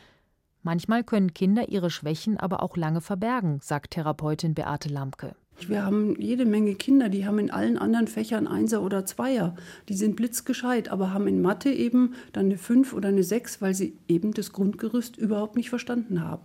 Manchmal 0.62 1.02
können 1.02 1.35
Kinder 1.35 1.69
ihre 1.69 1.91
Schwächen 1.91 2.37
aber 2.38 2.62
auch 2.62 2.76
lange 2.76 3.00
verbergen, 3.00 3.61
sagt 3.61 3.93
Therapeutin 3.93 4.55
Beate 4.55 4.88
Lamke. 4.88 5.35
Wir 5.68 5.85
haben 5.85 6.21
jede 6.21 6.44
Menge 6.44 6.75
Kinder, 6.75 7.09
die 7.09 7.25
haben 7.26 7.38
in 7.38 7.50
allen 7.50 7.78
anderen 7.78 8.09
Fächern 8.09 8.47
Einser 8.47 8.82
oder 8.82 9.06
Zweier. 9.06 9.54
Die 9.88 9.94
sind 9.94 10.16
blitzgescheit, 10.16 10.88
aber 10.88 11.12
haben 11.12 11.28
in 11.28 11.40
Mathe 11.40 11.71
eben 11.71 12.14
dann 12.32 12.47
eine 12.47 12.59
Fünf 12.59 12.92
oder 12.92 13.09
eine 13.09 13.23
Sechs, 13.23 13.62
weil 13.62 13.75
sie 13.75 13.97
eben 14.09 14.32
das 14.32 14.52
Grundgerüst 14.52 15.16
überhaupt 15.16 15.56
nicht 15.56 15.71
verstanden 15.71 16.23
haben. 16.23 16.44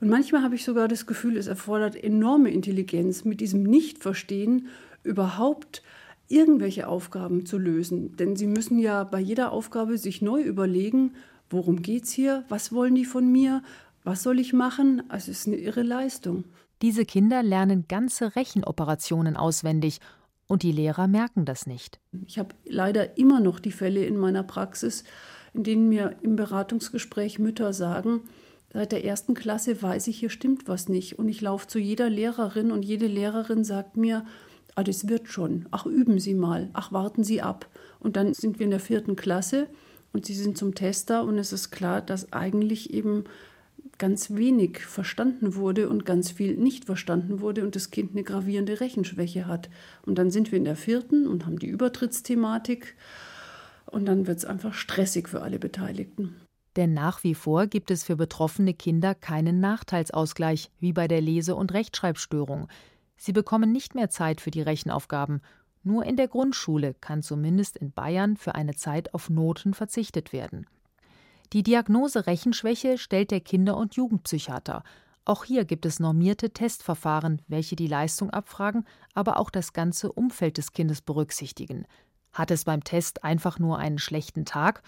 Und 0.00 0.08
manchmal 0.08 0.42
habe 0.42 0.54
ich 0.54 0.64
sogar 0.64 0.88
das 0.88 1.06
Gefühl, 1.06 1.36
es 1.36 1.46
erfordert 1.46 2.02
enorme 2.02 2.50
Intelligenz, 2.50 3.24
mit 3.24 3.40
diesem 3.40 3.62
Nichtverstehen 3.62 4.68
überhaupt 5.02 5.82
irgendwelche 6.28 6.88
Aufgaben 6.88 7.44
zu 7.44 7.58
lösen. 7.58 8.16
Denn 8.16 8.36
sie 8.36 8.46
müssen 8.46 8.78
ja 8.78 9.04
bei 9.04 9.20
jeder 9.20 9.52
Aufgabe 9.52 9.98
sich 9.98 10.22
neu 10.22 10.40
überlegen, 10.42 11.12
worum 11.50 11.82
geht 11.82 12.04
es 12.04 12.12
hier, 12.12 12.44
was 12.48 12.72
wollen 12.72 12.94
die 12.94 13.04
von 13.04 13.30
mir, 13.30 13.62
was 14.04 14.22
soll 14.22 14.38
ich 14.38 14.52
machen. 14.52 15.02
Also 15.08 15.30
es 15.30 15.40
ist 15.40 15.48
eine 15.48 15.56
irre 15.56 15.82
Leistung. 15.82 16.44
Diese 16.82 17.04
Kinder 17.04 17.42
lernen 17.42 17.86
ganze 17.88 18.36
Rechenoperationen 18.36 19.36
auswendig 19.36 20.00
und 20.46 20.62
die 20.62 20.72
Lehrer 20.72 21.08
merken 21.08 21.44
das 21.44 21.66
nicht. 21.66 22.00
Ich 22.26 22.38
habe 22.38 22.54
leider 22.64 23.18
immer 23.18 23.40
noch 23.40 23.60
die 23.60 23.70
Fälle 23.70 24.04
in 24.04 24.16
meiner 24.16 24.42
Praxis, 24.42 25.04
in 25.52 25.62
denen 25.62 25.88
mir 25.88 26.16
im 26.22 26.36
Beratungsgespräch 26.36 27.38
Mütter 27.38 27.72
sagen, 27.72 28.22
seit 28.72 28.92
der 28.92 29.04
ersten 29.04 29.34
Klasse 29.34 29.82
weiß 29.82 30.06
ich, 30.06 30.18
hier 30.18 30.30
stimmt 30.30 30.68
was 30.68 30.88
nicht. 30.88 31.18
Und 31.18 31.28
ich 31.28 31.40
laufe 31.40 31.66
zu 31.66 31.78
jeder 31.78 32.08
Lehrerin 32.08 32.72
und 32.72 32.82
jede 32.82 33.06
Lehrerin 33.06 33.62
sagt 33.62 33.96
mir, 33.96 34.24
ah, 34.74 34.82
das 34.82 35.06
wird 35.08 35.28
schon, 35.28 35.66
ach, 35.70 35.86
üben 35.86 36.18
Sie 36.18 36.34
mal, 36.34 36.70
ach, 36.72 36.92
warten 36.92 37.24
Sie 37.24 37.42
ab. 37.42 37.68
Und 37.98 38.16
dann 38.16 38.32
sind 38.32 38.58
wir 38.58 38.64
in 38.64 38.70
der 38.70 38.80
vierten 38.80 39.16
Klasse 39.16 39.68
und 40.12 40.24
Sie 40.24 40.34
sind 40.34 40.56
zum 40.56 40.74
Tester 40.74 41.24
und 41.24 41.38
es 41.38 41.52
ist 41.52 41.70
klar, 41.70 42.00
dass 42.00 42.32
eigentlich 42.32 42.94
eben 42.94 43.24
ganz 44.00 44.34
wenig 44.34 44.80
verstanden 44.80 45.54
wurde 45.54 45.88
und 45.88 46.04
ganz 46.04 46.32
viel 46.32 46.56
nicht 46.56 46.86
verstanden 46.86 47.40
wurde 47.40 47.62
und 47.62 47.76
das 47.76 47.90
Kind 47.90 48.12
eine 48.12 48.24
gravierende 48.24 48.80
Rechenschwäche 48.80 49.46
hat. 49.46 49.70
Und 50.04 50.16
dann 50.16 50.32
sind 50.32 50.50
wir 50.50 50.58
in 50.58 50.64
der 50.64 50.74
vierten 50.74 51.28
und 51.28 51.46
haben 51.46 51.60
die 51.60 51.68
Übertrittsthematik 51.68 52.96
und 53.86 54.06
dann 54.06 54.26
wird 54.26 54.38
es 54.38 54.44
einfach 54.44 54.74
stressig 54.74 55.28
für 55.28 55.42
alle 55.42 55.58
Beteiligten. 55.58 56.34
Denn 56.76 56.94
nach 56.94 57.24
wie 57.24 57.34
vor 57.34 57.66
gibt 57.66 57.90
es 57.90 58.02
für 58.02 58.16
betroffene 58.16 58.74
Kinder 58.74 59.14
keinen 59.14 59.60
Nachteilsausgleich 59.60 60.70
wie 60.80 60.92
bei 60.92 61.06
der 61.06 61.20
Lese- 61.20 61.54
und 61.54 61.72
Rechtschreibstörung. 61.74 62.68
Sie 63.16 63.32
bekommen 63.32 63.70
nicht 63.70 63.94
mehr 63.94 64.08
Zeit 64.08 64.40
für 64.40 64.50
die 64.50 64.62
Rechenaufgaben. 64.62 65.42
Nur 65.82 66.06
in 66.06 66.16
der 66.16 66.28
Grundschule 66.28 66.94
kann 66.94 67.22
zumindest 67.22 67.76
in 67.76 67.92
Bayern 67.92 68.36
für 68.36 68.54
eine 68.54 68.74
Zeit 68.74 69.12
auf 69.12 69.28
Noten 69.28 69.74
verzichtet 69.74 70.32
werden. 70.32 70.66
Die 71.52 71.64
Diagnose 71.64 72.28
Rechenschwäche 72.28 72.96
stellt 72.96 73.32
der 73.32 73.40
Kinder- 73.40 73.76
und 73.76 73.96
Jugendpsychiater. 73.96 74.84
Auch 75.24 75.44
hier 75.44 75.64
gibt 75.64 75.84
es 75.84 75.98
normierte 75.98 76.50
Testverfahren, 76.50 77.42
welche 77.48 77.74
die 77.74 77.88
Leistung 77.88 78.30
abfragen, 78.30 78.84
aber 79.14 79.38
auch 79.38 79.50
das 79.50 79.72
ganze 79.72 80.12
Umfeld 80.12 80.58
des 80.58 80.72
Kindes 80.72 81.02
berücksichtigen. 81.02 81.86
Hat 82.32 82.52
es 82.52 82.64
beim 82.64 82.84
Test 82.84 83.24
einfach 83.24 83.58
nur 83.58 83.78
einen 83.78 83.98
schlechten 83.98 84.44
Tag 84.44 84.82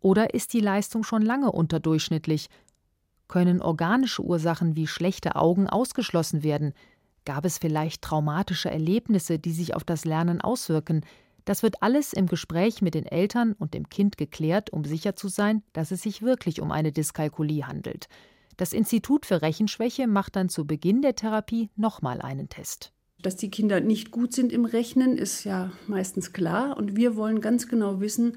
oder 0.00 0.34
ist 0.34 0.52
die 0.52 0.60
Leistung 0.60 1.04
schon 1.04 1.22
lange 1.22 1.52
unterdurchschnittlich? 1.52 2.48
Können 3.28 3.62
organische 3.62 4.22
Ursachen 4.22 4.74
wie 4.74 4.86
schlechte 4.88 5.36
Augen 5.36 5.68
ausgeschlossen 5.68 6.42
werden? 6.42 6.72
Gab 7.24 7.44
es 7.44 7.58
vielleicht 7.58 8.02
traumatische 8.02 8.70
Erlebnisse, 8.70 9.38
die 9.38 9.52
sich 9.52 9.76
auf 9.76 9.84
das 9.84 10.04
Lernen 10.04 10.40
auswirken? 10.40 11.04
Das 11.48 11.62
wird 11.62 11.82
alles 11.82 12.12
im 12.12 12.26
Gespräch 12.26 12.82
mit 12.82 12.92
den 12.92 13.06
Eltern 13.06 13.54
und 13.54 13.72
dem 13.72 13.88
Kind 13.88 14.18
geklärt, 14.18 14.70
um 14.70 14.84
sicher 14.84 15.16
zu 15.16 15.28
sein, 15.28 15.62
dass 15.72 15.90
es 15.92 16.02
sich 16.02 16.20
wirklich 16.20 16.60
um 16.60 16.70
eine 16.70 16.92
Dyskalkulie 16.92 17.66
handelt. 17.66 18.10
Das 18.58 18.74
Institut 18.74 19.24
für 19.24 19.40
Rechenschwäche 19.40 20.08
macht 20.08 20.36
dann 20.36 20.50
zu 20.50 20.66
Beginn 20.66 21.00
der 21.00 21.14
Therapie 21.14 21.70
nochmal 21.74 22.20
einen 22.20 22.50
Test. 22.50 22.92
Dass 23.22 23.34
die 23.34 23.50
Kinder 23.50 23.80
nicht 23.80 24.10
gut 24.10 24.34
sind 24.34 24.52
im 24.52 24.66
Rechnen, 24.66 25.16
ist 25.16 25.44
ja 25.44 25.72
meistens 25.86 26.34
klar. 26.34 26.76
Und 26.76 26.96
wir 26.96 27.16
wollen 27.16 27.40
ganz 27.40 27.66
genau 27.66 27.98
wissen, 28.02 28.36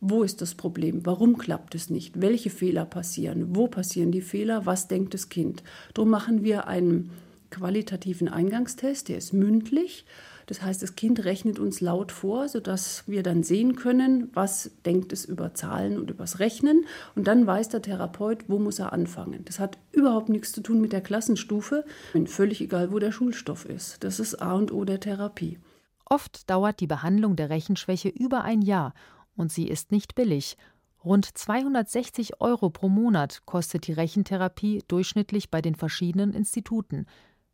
wo 0.00 0.22
ist 0.22 0.40
das 0.40 0.54
Problem? 0.54 1.04
Warum 1.04 1.38
klappt 1.38 1.74
es 1.74 1.90
nicht? 1.90 2.20
Welche 2.20 2.50
Fehler 2.50 2.84
passieren? 2.84 3.56
Wo 3.56 3.66
passieren 3.66 4.12
die 4.12 4.22
Fehler? 4.22 4.66
Was 4.66 4.86
denkt 4.86 5.14
das 5.14 5.30
Kind? 5.30 5.64
Darum 5.94 6.10
machen 6.10 6.44
wir 6.44 6.68
einen 6.68 7.10
qualitativen 7.50 8.28
Eingangstest, 8.28 9.08
der 9.08 9.18
ist 9.18 9.32
mündlich 9.32 10.04
das 10.46 10.62
heißt, 10.62 10.82
das 10.82 10.94
Kind 10.96 11.24
rechnet 11.24 11.58
uns 11.58 11.80
laut 11.80 12.12
vor, 12.12 12.48
sodass 12.48 13.04
wir 13.06 13.22
dann 13.22 13.42
sehen 13.42 13.76
können, 13.76 14.30
was 14.34 14.70
denkt 14.84 15.12
es 15.12 15.24
über 15.24 15.54
Zahlen 15.54 15.98
und 15.98 16.10
übers 16.10 16.38
Rechnen. 16.38 16.86
Und 17.14 17.26
dann 17.26 17.46
weiß 17.46 17.68
der 17.68 17.82
Therapeut, 17.82 18.44
wo 18.48 18.58
muss 18.58 18.78
er 18.78 18.92
anfangen. 18.92 19.44
Das 19.44 19.58
hat 19.58 19.78
überhaupt 19.92 20.28
nichts 20.28 20.52
zu 20.52 20.60
tun 20.60 20.80
mit 20.80 20.92
der 20.92 21.00
Klassenstufe, 21.00 21.84
völlig 22.26 22.60
egal, 22.60 22.92
wo 22.92 22.98
der 22.98 23.12
Schulstoff 23.12 23.64
ist. 23.64 24.02
Das 24.04 24.20
ist 24.20 24.36
A 24.36 24.52
und 24.52 24.72
O 24.72 24.84
der 24.84 25.00
Therapie. 25.00 25.58
Oft 26.04 26.50
dauert 26.50 26.80
die 26.80 26.86
Behandlung 26.86 27.36
der 27.36 27.50
Rechenschwäche 27.50 28.08
über 28.08 28.44
ein 28.44 28.62
Jahr 28.62 28.92
und 29.36 29.50
sie 29.50 29.68
ist 29.68 29.92
nicht 29.92 30.14
billig. 30.14 30.56
Rund 31.04 31.26
260 31.26 32.40
Euro 32.40 32.70
pro 32.70 32.88
Monat 32.88 33.42
kostet 33.44 33.86
die 33.86 33.92
Rechentherapie 33.92 34.84
durchschnittlich 34.86 35.50
bei 35.50 35.60
den 35.60 35.74
verschiedenen 35.74 36.32
Instituten. 36.32 37.06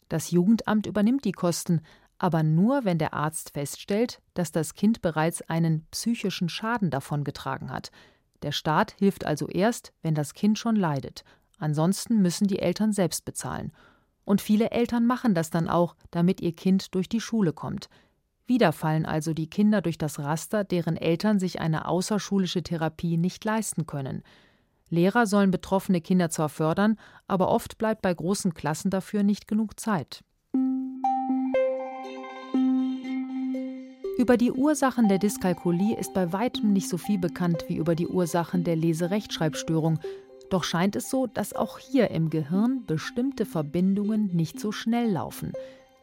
Das 0.09 0.31
Jugendamt 0.31 0.87
übernimmt 0.87 1.25
die 1.25 1.33
Kosten, 1.33 1.81
aber 2.19 2.43
nur, 2.43 2.85
wenn 2.85 2.99
der 2.99 3.15
Arzt 3.15 3.51
feststellt, 3.55 4.21
dass 4.35 4.53
das 4.53 4.75
Kind 4.75 5.03
bereits 5.03 5.43
einen 5.43 5.87
psychischen 5.91 6.49
Schaden 6.49 6.91
davongetragen 6.91 7.71
hat. 7.71 7.91
Der 8.43 8.53
Staat 8.53 8.93
hilft 8.99 9.25
also 9.25 9.49
erst, 9.49 9.93
wenn 10.03 10.15
das 10.15 10.35
Kind 10.35 10.59
schon 10.59 10.77
leidet. 10.77 11.25
Ansonsten 11.59 12.21
müssen 12.21 12.47
die 12.47 12.59
Eltern 12.59 12.93
selbst 12.93 13.25
bezahlen. 13.25 13.73
Und 14.25 14.41
viele 14.41 14.71
Eltern 14.71 15.07
machen 15.07 15.35
das 15.35 15.51
dann 15.51 15.69
auch, 15.69 15.97
damit 16.11 16.41
ihr 16.41 16.55
Kind 16.55 16.95
durch 16.95 17.09
die 17.09 17.21
Schule 17.21 17.53
kommt. 17.53 17.89
Wieder 18.47 18.73
fallen 18.73 19.07
also 19.07 19.35
die 19.35 19.51
Kinder 19.51 19.83
durch 19.83 19.99
das 19.99 20.19
Raster, 20.19 20.65
deren 20.65 20.97
Eltern 20.97 21.39
sich 21.39 21.61
eine 21.61 21.87
außerschulische 21.87 22.63
Therapie 22.63 23.17
nicht 23.17 23.45
leisten 23.45 23.87
können. 23.87 24.23
Lehrer 24.89 25.27
sollen 25.27 25.51
betroffene 25.51 26.01
Kinder 26.01 26.31
zwar 26.31 26.49
fördern, 26.49 26.97
aber 27.27 27.49
oft 27.49 27.79
bleibt 27.79 28.03
bei 28.03 28.13
großen 28.13 28.55
Klassen 28.55 28.91
dafür 28.91 29.23
nicht 29.23 29.49
genug 29.49 29.79
Zeit. 29.79 30.25
Über 34.19 34.37
die 34.37 34.51
Ursachen 34.51 35.07
der 35.07 35.21
Dyskalkulie 35.21 35.97
ist 35.97 36.13
bei 36.13 36.33
weitem 36.33 36.73
nicht 36.73 36.89
so 36.89 36.99
viel 36.99 37.19
bekannt 37.19 37.67
wie 37.69 37.77
über 37.77 37.95
die 37.95 38.09
Ursachen 38.09 38.65
der 38.65 38.75
Leserechtschreibstörung. 38.75 40.01
Doch 40.51 40.65
scheint 40.65 40.97
es 40.97 41.09
so, 41.09 41.29
dass 41.29 41.55
auch 41.55 41.79
hier 41.79 42.11
im 42.11 42.29
Gehirn 42.29 42.83
bestimmte 42.85 43.47
Verbindungen 43.47 44.35
nicht 44.35 44.59
so 44.59 44.73
schnell 44.73 45.09
laufen. 45.13 45.53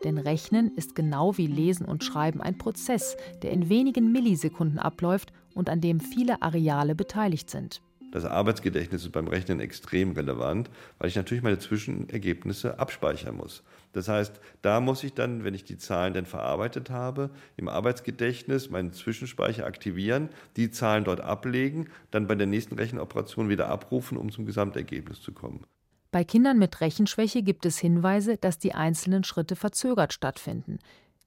Denn 0.06 0.17
Rechnen 0.17 0.73
ist 0.78 0.95
genau 0.95 1.38
wie 1.38 1.47
Lesen 1.47 1.86
und 1.86 2.06
Schreiben 2.06 2.41
ein 2.41 2.58
Prozess, 2.58 3.17
der 3.41 3.51
in 3.51 3.67
wenigen 3.67 4.13
Millisekunden 4.13 4.80
abläuft 4.80 5.34
und 5.54 5.69
an 5.69 5.82
dem 5.82 5.99
viele 5.99 6.41
Areale 6.41 6.95
beteiligt 6.95 7.49
sind. 7.49 7.82
Das 8.15 8.23
Arbeitsgedächtnis 8.23 9.04
ist 9.04 9.12
beim 9.12 9.28
Rechnen 9.28 9.60
extrem 9.60 10.13
relevant, 10.13 10.69
weil 10.99 11.10
ich 11.10 11.17
natürlich 11.17 11.43
meine 11.43 11.60
Zwischenergebnisse 11.60 12.80
abspeichern 12.80 13.36
muss. 13.36 13.62
Das 13.91 14.08
heißt, 14.08 14.39
da 14.62 14.80
muss 14.80 15.04
ich 15.04 15.15
dann, 15.15 15.43
wenn 15.43 15.54
ich 15.54 15.65
die 15.65 15.78
Zahlen 15.78 16.13
dann 16.13 16.25
verarbeitet 16.25 16.89
habe, 16.89 17.30
im 17.58 17.67
Arbeitsgedächtnis 17.67 18.69
meinen 18.69 18.93
Zwischenspeicher 18.93 19.65
aktivieren, 19.65 20.30
die 20.56 20.71
Zahlen 20.71 21.04
dort 21.04 21.19
ablegen, 21.19 21.89
dann 22.10 22.25
bei 22.25 22.36
der 22.36 22.47
nächsten 22.47 22.75
Rechenoperation 22.75 23.49
wieder 23.49 23.67
abrufen, 23.67 24.17
um 24.17 24.32
zum 24.32 24.45
Gesamtergebnis 24.45 25.21
zu 25.21 25.34
kommen. 25.34 25.65
Bei 26.12 26.23
Kindern 26.23 26.58
mit 26.58 26.80
Rechenschwäche 26.80 27.43
gibt 27.43 27.65
es 27.65 27.80
Hinweise, 27.80 28.38
dass 28.38 28.58
die 28.58 28.73
einzelnen 28.73 29.25
Schritte 29.25 29.58
verzögert 29.58 30.13
stattfinden. 30.13 30.80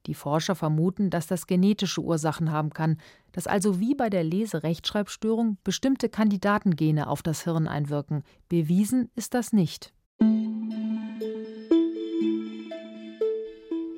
Die 0.08 0.14
Forscher 0.14 0.54
vermuten, 0.54 1.10
dass 1.10 1.26
das 1.26 1.46
genetische 1.46 2.00
Ursachen 2.00 2.50
haben 2.50 2.70
kann, 2.70 2.96
dass 3.32 3.46
also 3.46 3.78
wie 3.78 3.94
bei 3.94 4.08
der 4.08 4.24
Leserechtschreibstörung 4.24 5.58
bestimmte 5.64 6.08
Kandidatengene 6.08 7.08
auf 7.08 7.22
das 7.22 7.44
Hirn 7.44 7.68
einwirken. 7.68 8.22
Bewiesen 8.48 9.10
ist 9.16 9.34
das 9.34 9.52
nicht. 9.52 9.92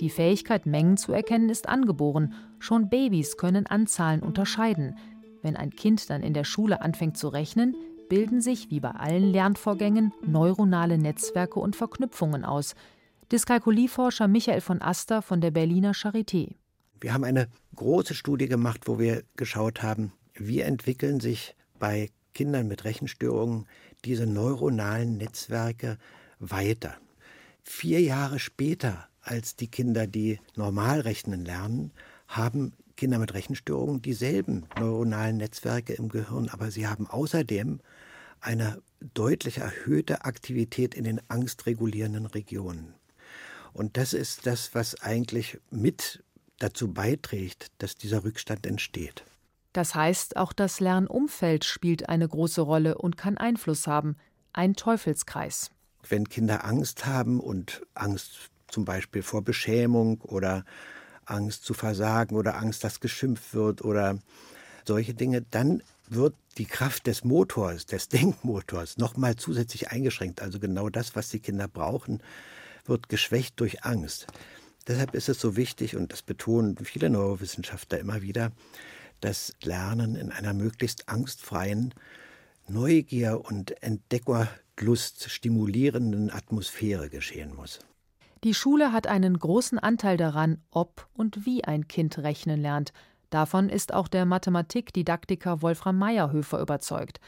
Die 0.00 0.10
Fähigkeit, 0.10 0.66
Mengen 0.66 0.96
zu 0.96 1.12
erkennen, 1.12 1.48
ist 1.48 1.68
angeboren. 1.68 2.34
Schon 2.58 2.88
Babys 2.88 3.36
können 3.36 3.66
Anzahlen 3.66 4.24
unterscheiden. 4.24 4.96
Wenn 5.42 5.54
ein 5.54 5.70
Kind 5.70 6.10
dann 6.10 6.24
in 6.24 6.34
der 6.34 6.42
Schule 6.42 6.82
anfängt 6.82 7.18
zu 7.18 7.28
rechnen, 7.28 7.76
bilden 8.08 8.40
sich, 8.40 8.68
wie 8.72 8.80
bei 8.80 8.90
allen 8.90 9.30
Lernvorgängen, 9.30 10.12
neuronale 10.26 10.98
Netzwerke 10.98 11.60
und 11.60 11.76
Verknüpfungen 11.76 12.44
aus. 12.44 12.74
Dyskalkulieforscher 13.32 14.26
Michael 14.26 14.60
von 14.60 14.82
Aster 14.82 15.22
von 15.22 15.40
der 15.40 15.52
Berliner 15.52 15.92
Charité. 15.92 16.56
Wir 17.00 17.14
haben 17.14 17.22
eine 17.22 17.46
große 17.76 18.14
Studie 18.14 18.48
gemacht, 18.48 18.88
wo 18.88 18.98
wir 18.98 19.22
geschaut 19.36 19.84
haben, 19.84 20.12
wie 20.34 20.60
entwickeln 20.60 21.20
sich 21.20 21.54
bei 21.78 22.10
Kindern 22.34 22.66
mit 22.66 22.84
Rechenstörungen 22.84 23.66
diese 24.04 24.26
neuronalen 24.26 25.16
Netzwerke 25.16 25.96
weiter. 26.40 26.96
Vier 27.62 28.00
Jahre 28.00 28.40
später 28.40 29.06
als 29.20 29.54
die 29.54 29.68
Kinder, 29.68 30.08
die 30.08 30.40
normal 30.56 31.00
rechnen 31.00 31.44
lernen, 31.44 31.92
haben 32.26 32.72
Kinder 32.96 33.18
mit 33.18 33.32
Rechenstörungen 33.32 34.02
dieselben 34.02 34.66
neuronalen 34.76 35.36
Netzwerke 35.36 35.92
im 35.92 36.08
Gehirn, 36.08 36.48
aber 36.48 36.72
sie 36.72 36.88
haben 36.88 37.06
außerdem 37.06 37.80
eine 38.40 38.82
deutlich 39.14 39.58
erhöhte 39.58 40.24
Aktivität 40.24 40.94
in 40.94 41.04
den 41.04 41.20
angstregulierenden 41.28 42.26
Regionen. 42.26 42.94
Und 43.72 43.96
das 43.96 44.12
ist 44.12 44.46
das, 44.46 44.74
was 44.74 45.00
eigentlich 45.02 45.58
mit 45.70 46.22
dazu 46.58 46.92
beiträgt, 46.92 47.68
dass 47.78 47.94
dieser 47.94 48.24
Rückstand 48.24 48.66
entsteht. 48.66 49.24
Das 49.72 49.94
heißt, 49.94 50.36
auch 50.36 50.52
das 50.52 50.80
Lernumfeld 50.80 51.64
spielt 51.64 52.08
eine 52.08 52.28
große 52.28 52.60
Rolle 52.60 52.98
und 52.98 53.16
kann 53.16 53.38
Einfluss 53.38 53.86
haben. 53.86 54.16
Ein 54.52 54.74
Teufelskreis. 54.74 55.70
Wenn 56.08 56.28
Kinder 56.28 56.64
Angst 56.64 57.06
haben 57.06 57.38
und 57.40 57.82
Angst 57.94 58.50
zum 58.66 58.84
Beispiel 58.84 59.22
vor 59.22 59.42
Beschämung 59.42 60.20
oder 60.22 60.64
Angst 61.24 61.64
zu 61.64 61.74
versagen 61.74 62.36
oder 62.36 62.56
Angst, 62.56 62.82
dass 62.82 63.00
geschimpft 63.00 63.54
wird 63.54 63.82
oder 63.82 64.18
solche 64.84 65.14
Dinge, 65.14 65.42
dann 65.42 65.82
wird 66.08 66.34
die 66.58 66.66
Kraft 66.66 67.06
des 67.06 67.22
Motors, 67.22 67.86
des 67.86 68.08
Denkmotors 68.08 68.98
nochmal 68.98 69.36
zusätzlich 69.36 69.90
eingeschränkt. 69.90 70.42
Also 70.42 70.58
genau 70.58 70.88
das, 70.88 71.14
was 71.14 71.28
die 71.28 71.38
Kinder 71.38 71.68
brauchen, 71.68 72.20
wird 72.90 73.08
geschwächt 73.08 73.58
durch 73.60 73.84
Angst. 73.84 74.26
Deshalb 74.86 75.14
ist 75.14 75.28
es 75.28 75.40
so 75.40 75.56
wichtig, 75.56 75.96
und 75.96 76.12
das 76.12 76.22
betonen 76.22 76.76
viele 76.76 77.08
Neurowissenschaftler 77.08 77.98
immer 77.98 78.22
wieder, 78.22 78.52
dass 79.20 79.54
Lernen 79.62 80.16
in 80.16 80.32
einer 80.32 80.52
möglichst 80.52 81.08
angstfreien, 81.08 81.94
Neugier 82.68 83.42
und 83.44 83.82
Entdeckerlust 83.82 85.30
stimulierenden 85.30 86.30
Atmosphäre 86.30 87.08
geschehen 87.08 87.54
muss. 87.54 87.80
Die 88.42 88.54
Schule 88.54 88.92
hat 88.92 89.06
einen 89.06 89.38
großen 89.38 89.78
Anteil 89.78 90.16
daran, 90.16 90.62
ob 90.70 91.06
und 91.12 91.44
wie 91.44 91.64
ein 91.64 91.88
Kind 91.88 92.18
rechnen 92.18 92.60
lernt. 92.60 92.92
Davon 93.28 93.68
ist 93.68 93.92
auch 93.92 94.08
der 94.08 94.24
Mathematikdidaktiker 94.24 95.62
Wolfram 95.62 95.98
Meyerhöfer 95.98 96.60
überzeugt. 96.60 97.20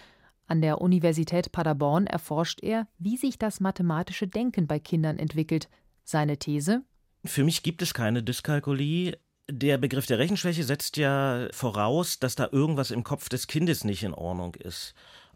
An 0.46 0.60
der 0.60 0.80
Universität 0.80 1.52
Paderborn 1.52 2.06
erforscht 2.06 2.62
er, 2.62 2.86
wie 2.98 3.16
sich 3.16 3.38
das 3.38 3.60
mathematische 3.60 4.28
Denken 4.28 4.66
bei 4.66 4.78
Kindern 4.78 5.18
entwickelt. 5.18 5.68
Seine 6.04 6.36
These? 6.38 6.82
Für 7.24 7.44
mich 7.44 7.62
gibt 7.62 7.82
es 7.82 7.94
keine 7.94 8.22
Dyskalkulie. 8.22 9.18
Der 9.50 9.78
Begriff 9.78 10.06
der 10.06 10.18
Rechenschwäche 10.18 10.64
setzt 10.64 10.96
ja 10.96 11.48
voraus, 11.52 12.18
dass 12.18 12.34
da 12.34 12.48
irgendwas 12.50 12.90
im 12.90 13.04
Kopf 13.04 13.28
des 13.28 13.46
Kindes 13.46 13.84
nicht 13.84 14.02
in 14.02 14.14
Ordnung 14.14 14.54
ist. 14.56 14.94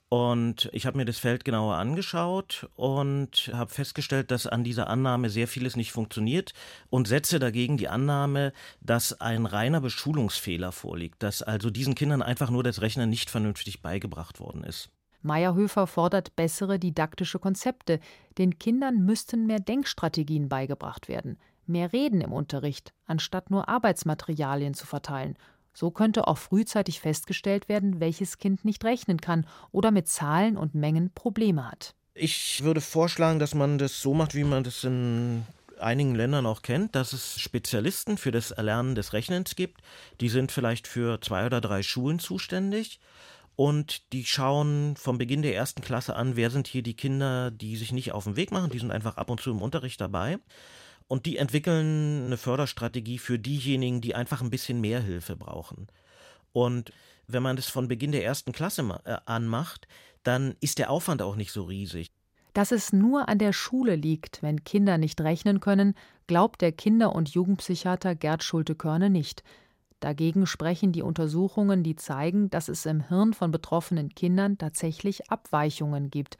Und 0.08 0.68
ich 0.72 0.86
habe 0.86 0.96
mir 0.96 1.04
das 1.04 1.18
Feld 1.18 1.44
genauer 1.44 1.76
angeschaut 1.76 2.68
und 2.74 3.50
habe 3.52 3.74
festgestellt, 3.74 4.30
dass 4.30 4.46
an 4.46 4.62
dieser 4.62 4.88
Annahme 4.88 5.30
sehr 5.30 5.48
vieles 5.48 5.74
nicht 5.74 5.90
funktioniert 5.90 6.52
und 6.90 7.08
setze 7.08 7.40
dagegen 7.40 7.76
die 7.76 7.88
Annahme, 7.88 8.52
dass 8.80 9.20
ein 9.20 9.46
reiner 9.46 9.80
Beschulungsfehler 9.80 10.70
vorliegt, 10.70 11.22
dass 11.24 11.42
also 11.42 11.70
diesen 11.70 11.96
Kindern 11.96 12.22
einfach 12.22 12.50
nur 12.50 12.62
das 12.62 12.82
Rechnen 12.82 13.10
nicht 13.10 13.30
vernünftig 13.30 13.82
beigebracht 13.82 14.38
worden 14.38 14.62
ist. 14.62 14.90
Meyerhöfer 15.26 15.86
fordert 15.86 16.34
bessere 16.36 16.78
didaktische 16.78 17.38
Konzepte. 17.38 18.00
Den 18.38 18.58
Kindern 18.58 19.04
müssten 19.04 19.46
mehr 19.46 19.60
Denkstrategien 19.60 20.48
beigebracht 20.48 21.08
werden, 21.08 21.38
mehr 21.66 21.92
Reden 21.92 22.20
im 22.20 22.32
Unterricht, 22.32 22.94
anstatt 23.06 23.50
nur 23.50 23.68
Arbeitsmaterialien 23.68 24.74
zu 24.74 24.86
verteilen 24.86 25.36
so 25.76 25.90
könnte 25.90 26.26
auch 26.26 26.38
frühzeitig 26.38 27.00
festgestellt 27.00 27.68
werden, 27.68 28.00
welches 28.00 28.38
Kind 28.38 28.64
nicht 28.64 28.84
rechnen 28.84 29.20
kann 29.20 29.46
oder 29.72 29.90
mit 29.90 30.08
Zahlen 30.08 30.56
und 30.56 30.74
Mengen 30.74 31.10
Probleme 31.12 31.70
hat. 31.70 31.94
Ich 32.14 32.64
würde 32.64 32.80
vorschlagen, 32.80 33.38
dass 33.38 33.54
man 33.54 33.76
das 33.76 34.00
so 34.00 34.14
macht, 34.14 34.34
wie 34.34 34.44
man 34.44 34.64
das 34.64 34.84
in 34.84 35.44
einigen 35.78 36.14
Ländern 36.14 36.46
auch 36.46 36.62
kennt, 36.62 36.94
dass 36.94 37.12
es 37.12 37.38
Spezialisten 37.38 38.16
für 38.16 38.30
das 38.30 38.52
Erlernen 38.52 38.94
des 38.94 39.12
Rechnens 39.12 39.54
gibt. 39.54 39.82
Die 40.22 40.30
sind 40.30 40.50
vielleicht 40.50 40.88
für 40.88 41.20
zwei 41.20 41.44
oder 41.44 41.60
drei 41.60 41.82
Schulen 41.82 42.18
zuständig. 42.18 42.98
Und 43.56 44.12
die 44.12 44.24
schauen 44.26 44.96
vom 44.96 45.16
Beginn 45.16 45.40
der 45.40 45.54
ersten 45.54 45.80
Klasse 45.80 46.14
an, 46.14 46.36
wer 46.36 46.50
sind 46.50 46.66
hier 46.68 46.82
die 46.82 46.94
Kinder, 46.94 47.50
die 47.50 47.76
sich 47.76 47.90
nicht 47.90 48.12
auf 48.12 48.24
den 48.24 48.36
Weg 48.36 48.52
machen. 48.52 48.70
Die 48.70 48.78
sind 48.78 48.90
einfach 48.90 49.16
ab 49.16 49.30
und 49.30 49.40
zu 49.40 49.50
im 49.50 49.62
Unterricht 49.62 50.00
dabei. 50.00 50.38
Und 51.08 51.24
die 51.24 51.38
entwickeln 51.38 52.26
eine 52.26 52.36
Förderstrategie 52.36 53.18
für 53.18 53.38
diejenigen, 53.38 54.02
die 54.02 54.14
einfach 54.14 54.42
ein 54.42 54.50
bisschen 54.50 54.80
mehr 54.80 55.00
Hilfe 55.00 55.36
brauchen. 55.36 55.86
Und 56.52 56.92
wenn 57.26 57.42
man 57.42 57.56
das 57.56 57.68
von 57.68 57.88
Beginn 57.88 58.12
der 58.12 58.24
ersten 58.24 58.52
Klasse 58.52 58.82
äh, 59.04 59.16
an 59.24 59.46
macht, 59.46 59.88
dann 60.22 60.54
ist 60.60 60.78
der 60.78 60.90
Aufwand 60.90 61.22
auch 61.22 61.36
nicht 61.36 61.52
so 61.52 61.64
riesig. 61.64 62.10
Dass 62.52 62.72
es 62.72 62.92
nur 62.92 63.28
an 63.28 63.38
der 63.38 63.52
Schule 63.52 63.96
liegt, 63.96 64.42
wenn 64.42 64.64
Kinder 64.64 64.98
nicht 64.98 65.20
rechnen 65.20 65.60
können, 65.60 65.94
glaubt 66.26 66.62
der 66.62 66.72
Kinder- 66.72 67.14
und 67.14 67.28
Jugendpsychiater 67.30 68.14
Gerd 68.14 68.42
Schulte-Körne 68.42 69.10
nicht. 69.10 69.42
Dagegen 70.00 70.46
sprechen 70.46 70.92
die 70.92 71.02
Untersuchungen, 71.02 71.82
die 71.82 71.96
zeigen, 71.96 72.50
dass 72.50 72.68
es 72.68 72.86
im 72.86 73.08
Hirn 73.08 73.32
von 73.32 73.50
betroffenen 73.50 74.10
Kindern 74.14 74.58
tatsächlich 74.58 75.30
Abweichungen 75.30 76.10
gibt 76.10 76.36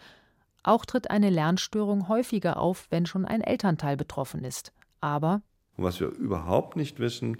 auch 0.66 0.85
tritt 0.85 1.11
eine 1.11 1.31
Lernstörung 1.31 2.09
häufiger 2.09 2.59
auf, 2.59 2.88
wenn 2.90 3.07
schon 3.07 3.25
ein 3.25 3.40
Elternteil 3.40 3.97
betroffen 3.97 4.45
ist. 4.45 4.73
Aber 5.01 5.42
was 5.77 6.01
wir 6.01 6.09
überhaupt 6.09 6.77
nicht 6.77 6.99
wissen, 6.99 7.38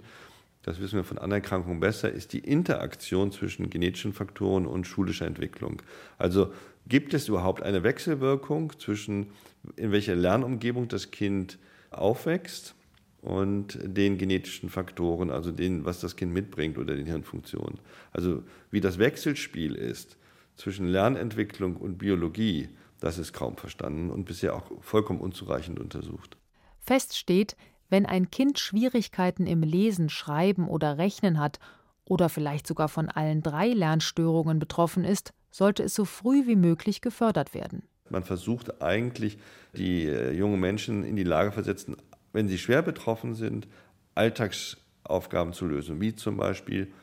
das 0.61 0.79
wissen 0.79 0.95
wir 0.95 1.03
von 1.03 1.17
anderen 1.17 1.43
Erkrankungen 1.43 1.79
besser, 1.79 2.11
ist 2.11 2.33
die 2.33 2.39
Interaktion 2.39 3.31
zwischen 3.31 3.69
genetischen 3.69 4.13
Faktoren 4.13 4.65
und 4.65 4.85
schulischer 4.85 5.25
Entwicklung. 5.25 5.81
Also 6.17 6.53
gibt 6.87 7.13
es 7.13 7.27
überhaupt 7.27 7.63
eine 7.63 7.83
Wechselwirkung 7.83 8.77
zwischen 8.79 9.31
in 9.75 9.91
welcher 9.91 10.15
Lernumgebung 10.15 10.87
das 10.87 11.11
Kind 11.11 11.57
aufwächst 11.91 12.75
und 13.21 13.79
den 13.81 14.17
genetischen 14.17 14.69
Faktoren, 14.69 15.31
also 15.31 15.51
den, 15.51 15.85
was 15.85 15.99
das 15.99 16.15
Kind 16.15 16.33
mitbringt 16.33 16.77
oder 16.77 16.95
den 16.95 17.05
Hirnfunktionen. 17.05 17.79
Also 18.11 18.43
wie 18.71 18.81
das 18.81 18.99
Wechselspiel 18.99 19.75
ist 19.75 20.17
zwischen 20.55 20.87
Lernentwicklung 20.87 21.77
und 21.77 21.97
Biologie, 21.97 22.69
das 22.99 23.17
ist 23.17 23.33
kaum 23.33 23.57
verstanden 23.57 24.09
und 24.09 24.25
bisher 24.25 24.55
auch 24.55 24.71
vollkommen 24.81 25.19
unzureichend 25.19 25.79
untersucht. 25.79 26.37
Fest 26.79 27.17
steht, 27.17 27.55
wenn 27.89 28.05
ein 28.05 28.31
Kind 28.31 28.59
Schwierigkeiten 28.59 29.47
im 29.47 29.61
Lesen, 29.61 30.09
Schreiben 30.09 30.67
oder 30.67 30.97
Rechnen 30.97 31.39
hat 31.39 31.59
oder 32.05 32.29
vielleicht 32.29 32.67
sogar 32.67 32.89
von 32.89 33.09
allen 33.09 33.41
drei 33.41 33.69
Lernstörungen 33.69 34.59
betroffen 34.59 35.03
ist, 35.03 35.33
sollte 35.51 35.83
es 35.83 35.93
so 35.93 36.05
früh 36.05 36.47
wie 36.47 36.55
möglich 36.55 37.01
gefördert 37.01 37.53
werden. 37.53 37.83
Man 38.09 38.23
versucht 38.23 38.81
eigentlich, 38.81 39.37
die 39.73 40.05
äh, 40.05 40.31
jungen 40.31 40.59
Menschen 40.59 41.03
in 41.03 41.15
die 41.15 41.23
Lage 41.23 41.51
versetzen, 41.51 41.97
wenn 42.37 42.47
sie 42.47 42.59
schwer 42.59 42.83
betroffen 42.83 43.33
sind, 43.33 43.67
Alltagsaufgaben 44.13 45.53
zu 45.53 45.65
lösen, 45.65 45.99
wie 45.99 46.13
zum 46.13 46.37
Beispiel 46.37 46.93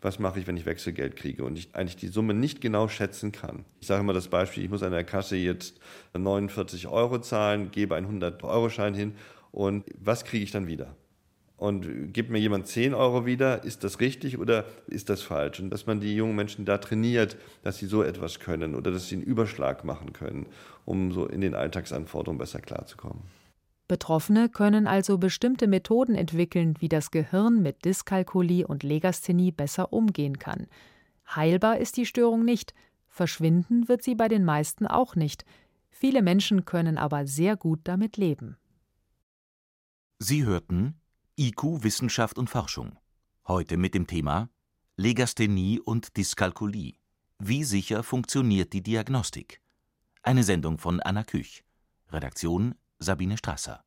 was 0.00 0.20
mache 0.20 0.38
ich, 0.38 0.46
wenn 0.46 0.56
ich 0.56 0.64
Wechselgeld 0.64 1.16
kriege 1.16 1.42
und 1.42 1.58
ich 1.58 1.74
eigentlich 1.74 1.96
die 1.96 2.06
Summe 2.06 2.34
nicht 2.34 2.60
genau 2.60 2.86
schätzen 2.86 3.32
kann. 3.32 3.64
Ich 3.80 3.88
sage 3.88 4.02
immer 4.02 4.12
das 4.12 4.28
Beispiel, 4.28 4.62
ich 4.62 4.70
muss 4.70 4.84
an 4.84 4.92
der 4.92 5.02
Kasse 5.02 5.34
jetzt 5.34 5.80
49 6.16 6.86
Euro 6.86 7.18
zahlen, 7.18 7.72
gebe 7.72 7.96
einen 7.96 8.22
100-Euro-Schein 8.22 8.94
hin 8.94 9.16
und 9.50 9.84
was 9.98 10.24
kriege 10.24 10.44
ich 10.44 10.52
dann 10.52 10.68
wieder? 10.68 10.94
Und 11.56 12.12
gibt 12.12 12.30
mir 12.30 12.38
jemand 12.38 12.68
10 12.68 12.94
Euro 12.94 13.26
wieder, 13.26 13.64
ist 13.64 13.82
das 13.82 13.98
richtig 13.98 14.38
oder 14.38 14.66
ist 14.86 15.10
das 15.10 15.22
falsch? 15.22 15.58
Und 15.58 15.70
dass 15.70 15.86
man 15.86 15.98
die 15.98 16.14
jungen 16.14 16.36
Menschen 16.36 16.64
da 16.64 16.78
trainiert, 16.78 17.36
dass 17.64 17.78
sie 17.78 17.86
so 17.86 18.04
etwas 18.04 18.38
können 18.38 18.76
oder 18.76 18.92
dass 18.92 19.08
sie 19.08 19.16
einen 19.16 19.24
Überschlag 19.24 19.82
machen 19.82 20.12
können, 20.12 20.46
um 20.84 21.10
so 21.10 21.26
in 21.26 21.40
den 21.40 21.56
Alltagsanforderungen 21.56 22.38
besser 22.38 22.60
klarzukommen. 22.60 23.22
Betroffene 23.88 24.48
können 24.48 24.86
also 24.86 25.18
bestimmte 25.18 25.68
Methoden 25.68 26.14
entwickeln, 26.14 26.74
wie 26.80 26.88
das 26.88 27.10
Gehirn 27.10 27.62
mit 27.62 27.84
Dyskalkulie 27.84 28.66
und 28.66 28.82
Legasthenie 28.82 29.52
besser 29.52 29.92
umgehen 29.92 30.38
kann. 30.38 30.66
Heilbar 31.34 31.78
ist 31.78 31.96
die 31.96 32.06
Störung 32.06 32.44
nicht, 32.44 32.74
verschwinden 33.06 33.88
wird 33.88 34.02
sie 34.02 34.14
bei 34.14 34.28
den 34.28 34.44
meisten 34.44 34.86
auch 34.86 35.14
nicht. 35.14 35.44
Viele 35.90 36.22
Menschen 36.22 36.64
können 36.64 36.98
aber 36.98 37.26
sehr 37.26 37.56
gut 37.56 37.80
damit 37.84 38.16
leben. 38.16 38.56
Sie 40.18 40.44
hörten 40.44 41.00
IQ 41.38 41.84
Wissenschaft 41.84 42.38
und 42.38 42.50
Forschung. 42.50 42.98
Heute 43.46 43.76
mit 43.76 43.94
dem 43.94 44.06
Thema 44.06 44.48
Legasthenie 44.96 45.78
und 45.78 46.16
Dyskalkulie. 46.16 46.94
Wie 47.38 47.64
sicher 47.64 48.02
funktioniert 48.02 48.72
die 48.72 48.82
Diagnostik? 48.82 49.60
Eine 50.22 50.42
Sendung 50.42 50.78
von 50.78 51.00
Anna 51.00 51.22
Küch. 51.22 51.64
Redaktion 52.10 52.74
Sabine 53.00 53.36
Strasser 53.36 53.85